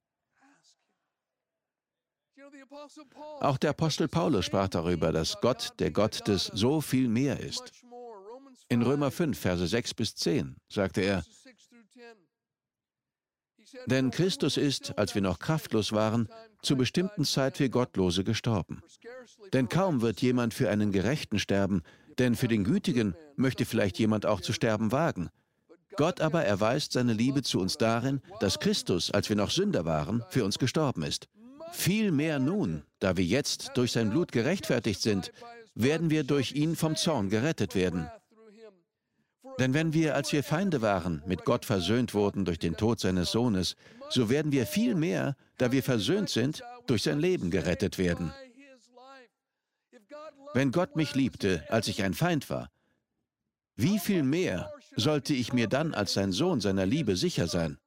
Auch 3.41 3.59
der 3.59 3.71
Apostel 3.71 4.09
Paulus 4.09 4.47
sprach 4.47 4.69
darüber, 4.69 5.13
dass 5.13 5.41
Gott 5.41 5.73
der 5.79 5.91
Gott 5.91 6.27
des 6.29 6.47
so 6.47 6.81
viel 6.81 7.09
mehr 7.09 7.41
ist. 7.41 7.73
In 8.69 8.83
Römer 8.83 9.11
5, 9.11 9.39
Verse 9.39 9.67
6 9.67 9.95
bis 9.95 10.15
10 10.15 10.57
sagte 10.69 11.01
er, 11.01 11.25
denn 13.87 14.11
Christus 14.11 14.57
ist, 14.57 14.99
als 14.99 15.15
wir 15.15 15.23
noch 15.23 15.39
kraftlos 15.39 15.93
waren, 15.93 16.29
zur 16.63 16.77
bestimmten 16.77 17.25
Zeit 17.25 17.57
für 17.57 17.71
Gottlose 17.71 18.25
gestorben. 18.25 18.83
Denn 19.53 19.69
kaum 19.69 20.01
wird 20.01 20.21
jemand 20.23 20.55
für 20.55 20.71
einen 20.71 20.93
Gerechten 20.93 21.39
sterben, 21.39 21.83
denn 22.21 22.37
für 22.37 22.49
den 22.49 22.65
Gütigen 22.65 23.15
möchte 23.37 23.65
vielleicht 23.65 23.99
jemand 23.99 24.27
auch 24.27 24.43
zu 24.43 24.53
sterben 24.53 24.93
wagen. 24.93 25.31
Gott 25.97 26.21
aber 26.21 26.45
erweist 26.45 26.93
seine 26.93 27.15
Liebe 27.15 27.43
zu 27.43 27.59
uns 27.59 27.79
darin, 27.79 28.21
dass 28.41 28.61
Christus, 28.61 29.11
als 29.11 29.29
wir 29.31 29.37
noch 29.37 29.51
Sünder 29.51 29.87
waren, 29.87 30.23
für 30.29 30.45
uns 30.45 30.59
gestorben 30.59 31.03
ist. 31.03 31.29
Viel 31.73 32.13
mehr 32.13 32.39
nun, 32.39 32.83
da 32.99 33.17
wir 33.17 33.25
jetzt 33.25 33.73
durch 33.75 33.93
sein 33.93 34.11
Blut 34.11 34.33
gerechtfertigt 34.33 35.01
sind, 35.01 35.33
werden 35.75 36.11
wir 36.11 36.23
durch 36.25 36.53
ihn 36.53 36.77
vom 36.77 36.95
Zorn 36.95 37.31
gerettet 37.31 37.75
werden. 37.75 38.09
Denn 39.59 39.73
wenn 39.73 39.95
wir, 39.95 40.15
als 40.15 40.33
wir 40.33 40.45
Feinde 40.45 40.83
waren, 40.83 41.23
mit 41.27 41.45
Gott 41.45 41.65
versöhnt 41.65 42.13
wurden 42.13 42.45
durch 42.45 42.59
den 42.59 42.77
Tod 42.77 43.01
seines 43.01 43.31
Sohnes, 43.31 43.77
so 44.11 44.29
werden 44.29 44.53
wir 44.53 44.67
viel 44.67 44.95
mehr, 44.95 45.37
da 45.57 45.73
wir 45.73 45.83
versöhnt 45.83 46.29
sind, 46.29 46.63
durch 46.87 47.03
sein 47.03 47.19
Leben 47.19 47.51
gerettet 47.51 47.99
werden. 47.99 48.33
Wenn 50.55 50.73
Gott 50.73 50.97
mich 50.97 51.15
liebte, 51.15 51.65
als 51.69 51.89
ich 51.89 52.03
ein 52.03 52.15
Feind 52.15 52.51
war, 52.51 52.71
wie 53.77 53.99
viel 53.99 54.23
mehr 54.23 54.73
sollte 54.97 55.33
ich 55.33 55.53
mir 55.53 55.69
dann 55.69 55.95
als 55.95 56.13
sein 56.13 56.33
Sohn 56.33 56.61
seiner 56.61 56.87
Liebe 56.87 57.17
sicher 57.17 57.47
sein? 57.47 57.79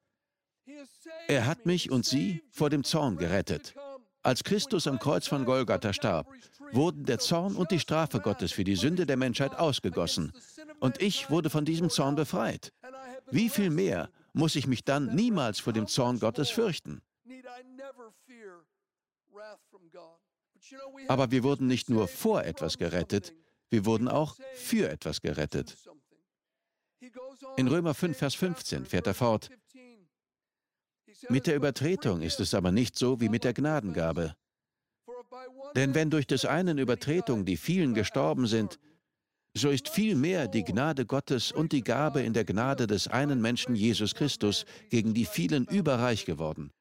Er 1.28 1.46
hat 1.46 1.66
mich 1.66 1.92
und 1.92 2.06
sie 2.06 2.44
vor 2.50 2.70
dem 2.70 2.84
Zorn 2.84 3.18
gerettet. 3.18 3.76
Als 4.22 4.44
Christus 4.44 4.88
am 4.88 5.00
Kreuz 5.00 5.28
von 5.28 5.44
Golgatha 5.44 5.92
starb, 5.92 6.28
wurden 6.72 7.06
der 7.06 7.20
Zorn 7.20 7.56
und 7.56 7.72
die 7.72 7.80
Strafe 7.80 8.20
Gottes 8.20 8.54
für 8.54 8.64
die 8.64 8.76
Sünde 8.76 9.06
der 9.06 9.18
Menschheit 9.18 9.56
ausgegossen. 9.56 10.32
Und 10.80 11.02
ich 11.02 11.30
wurde 11.30 11.50
von 11.50 11.66
diesem 11.66 11.90
Zorn 11.90 12.16
befreit. 12.16 12.72
Wie 13.30 13.50
viel 13.50 13.70
mehr 13.70 14.10
muss 14.32 14.56
ich 14.56 14.66
mich 14.66 14.84
dann 14.84 15.14
niemals 15.14 15.60
vor 15.60 15.74
dem 15.74 15.88
Zorn 15.88 16.20
Gottes 16.20 16.50
fürchten? 16.50 17.02
Aber 21.08 21.32
wir 21.32 21.44
wurden 21.44 21.68
nicht 21.68 21.90
nur 21.90 22.08
vor 22.08 22.44
etwas 22.44 22.78
gerettet, 22.78 23.34
wir 23.70 23.86
wurden 23.86 24.08
auch 24.08 24.38
für 24.56 24.90
etwas 24.90 25.22
gerettet. 25.22 25.78
In 27.58 27.68
Römer 27.68 27.94
5, 27.94 28.18
Vers 28.18 28.36
15 28.36 28.86
fährt 28.86 29.08
er 29.08 29.14
fort, 29.14 29.50
mit 31.30 31.48
der 31.48 31.56
Übertretung 31.56 32.22
ist 32.22 32.40
es 32.40 32.54
aber 32.54 32.72
nicht 32.72 32.98
so 32.98 33.22
wie 33.22 33.30
mit 33.30 33.44
der 33.44 33.54
Gnadengabe. 33.54 34.36
Denn 35.76 35.96
wenn 35.96 36.10
durch 36.10 36.28
des 36.28 36.46
einen 36.46 36.78
Übertretung 36.78 37.46
die 37.46 37.58
vielen 37.58 37.94
gestorben 37.94 38.46
sind, 38.48 38.80
so 39.56 39.70
ist 39.70 39.90
vielmehr 39.90 40.48
die 40.48 40.64
Gnade 40.64 41.06
Gottes 41.06 41.52
und 41.52 41.72
die 41.72 41.84
Gabe 41.84 42.22
in 42.22 42.34
der 42.34 42.44
Gnade 42.44 42.88
des 42.88 43.08
einen 43.08 43.42
Menschen 43.42 43.76
Jesus 43.76 44.16
Christus 44.16 44.66
gegen 44.90 45.14
die 45.14 45.26
vielen 45.26 45.66
überreich 45.66 46.26
geworden. 46.26 46.72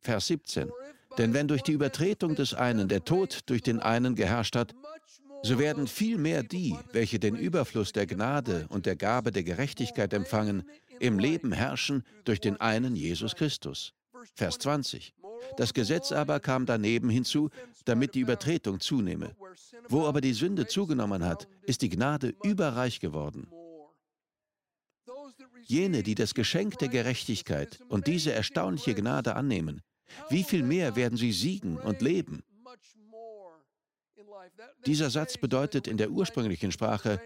Vers 0.00 0.26
17. 0.26 0.70
Denn 1.18 1.34
wenn 1.34 1.48
durch 1.48 1.62
die 1.62 1.72
Übertretung 1.72 2.34
des 2.34 2.54
einen 2.54 2.88
der 2.88 3.04
Tod 3.04 3.40
durch 3.46 3.62
den 3.62 3.80
einen 3.80 4.14
geherrscht 4.14 4.56
hat, 4.56 4.74
so 5.42 5.58
werden 5.58 5.88
vielmehr 5.88 6.42
die, 6.42 6.76
welche 6.92 7.18
den 7.18 7.36
Überfluss 7.36 7.92
der 7.92 8.06
Gnade 8.06 8.66
und 8.68 8.86
der 8.86 8.96
Gabe 8.96 9.32
der 9.32 9.42
Gerechtigkeit 9.42 10.12
empfangen, 10.12 10.62
im 11.00 11.18
Leben 11.18 11.52
herrschen 11.52 12.04
durch 12.24 12.40
den 12.40 12.60
einen 12.60 12.94
Jesus 12.94 13.34
Christus. 13.34 13.92
Vers 14.34 14.58
20. 14.58 15.14
Das 15.56 15.74
Gesetz 15.74 16.12
aber 16.12 16.38
kam 16.38 16.64
daneben 16.64 17.10
hinzu, 17.10 17.50
damit 17.84 18.14
die 18.14 18.20
Übertretung 18.20 18.78
zunehme. 18.78 19.34
Wo 19.88 20.06
aber 20.06 20.20
die 20.20 20.32
Sünde 20.32 20.66
zugenommen 20.66 21.24
hat, 21.24 21.48
ist 21.64 21.82
die 21.82 21.88
Gnade 21.88 22.34
überreich 22.44 23.00
geworden. 23.00 23.48
Jene, 25.66 26.02
die 26.02 26.14
das 26.14 26.34
Geschenk 26.34 26.78
der 26.78 26.88
Gerechtigkeit 26.88 27.80
und 27.88 28.06
diese 28.06 28.32
erstaunliche 28.32 28.94
Gnade 28.94 29.34
annehmen, 29.34 29.82
wie 30.28 30.42
viel 30.42 30.62
mehr 30.62 30.96
werden 30.96 31.16
sie 31.16 31.32
siegen 31.32 31.78
und 31.78 32.02
leben? 32.02 32.42
Dieser 34.86 35.10
Satz 35.10 35.36
bedeutet 35.36 35.86
in 35.86 35.96
der 35.96 36.10
ursprünglichen 36.10 36.72
Sprache, 36.72 37.20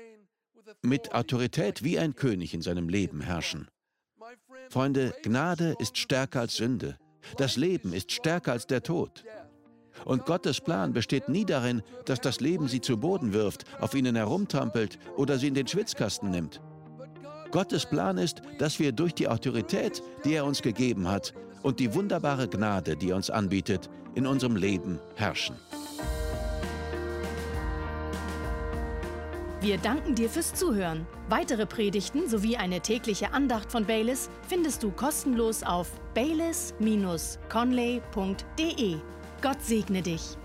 mit 0.82 1.14
Autorität 1.14 1.82
wie 1.82 1.98
ein 1.98 2.14
König 2.14 2.54
in 2.54 2.62
seinem 2.62 2.88
Leben 2.88 3.20
herrschen. 3.20 3.68
Freunde, 4.70 5.14
Gnade 5.22 5.76
ist 5.78 5.96
stärker 5.96 6.40
als 6.40 6.56
Sünde. 6.56 6.98
Das 7.36 7.56
Leben 7.56 7.92
ist 7.92 8.12
stärker 8.12 8.52
als 8.52 8.66
der 8.66 8.82
Tod. 8.82 9.24
Und 10.04 10.26
Gottes 10.26 10.60
Plan 10.60 10.92
besteht 10.92 11.28
nie 11.28 11.44
darin, 11.44 11.82
dass 12.04 12.20
das 12.20 12.40
Leben 12.40 12.68
sie 12.68 12.80
zu 12.80 12.98
Boden 12.98 13.32
wirft, 13.32 13.64
auf 13.80 13.94
ihnen 13.94 14.14
herumtrampelt 14.14 14.98
oder 15.16 15.38
sie 15.38 15.48
in 15.48 15.54
den 15.54 15.66
Schwitzkasten 15.66 16.30
nimmt. 16.30 16.60
Gottes 17.50 17.86
Plan 17.86 18.18
ist, 18.18 18.42
dass 18.58 18.78
wir 18.78 18.92
durch 18.92 19.14
die 19.14 19.26
Autorität, 19.28 20.02
die 20.24 20.34
er 20.34 20.44
uns 20.44 20.60
gegeben 20.62 21.08
hat, 21.08 21.32
und 21.62 21.80
die 21.80 21.94
wunderbare 21.94 22.48
Gnade, 22.48 22.96
die 22.96 23.10
er 23.10 23.16
uns 23.16 23.30
anbietet, 23.30 23.90
in 24.14 24.26
unserem 24.26 24.56
Leben 24.56 24.98
herrschen. 25.16 25.56
Wir 29.60 29.76
danken 29.78 30.14
dir 30.14 30.30
fürs 30.30 30.54
Zuhören. 30.54 31.04
Weitere 31.28 31.66
Predigten 31.66 32.28
sowie 32.28 32.56
eine 32.56 32.80
tägliche 32.80 33.32
Andacht 33.32 33.72
von 33.72 33.84
Baylis 33.84 34.30
findest 34.46 34.84
du 34.84 34.92
kostenlos 34.92 35.64
auf 35.64 35.90
baylis-conley.de. 36.14 38.96
Gott 39.42 39.62
segne 39.62 40.02
dich. 40.02 40.38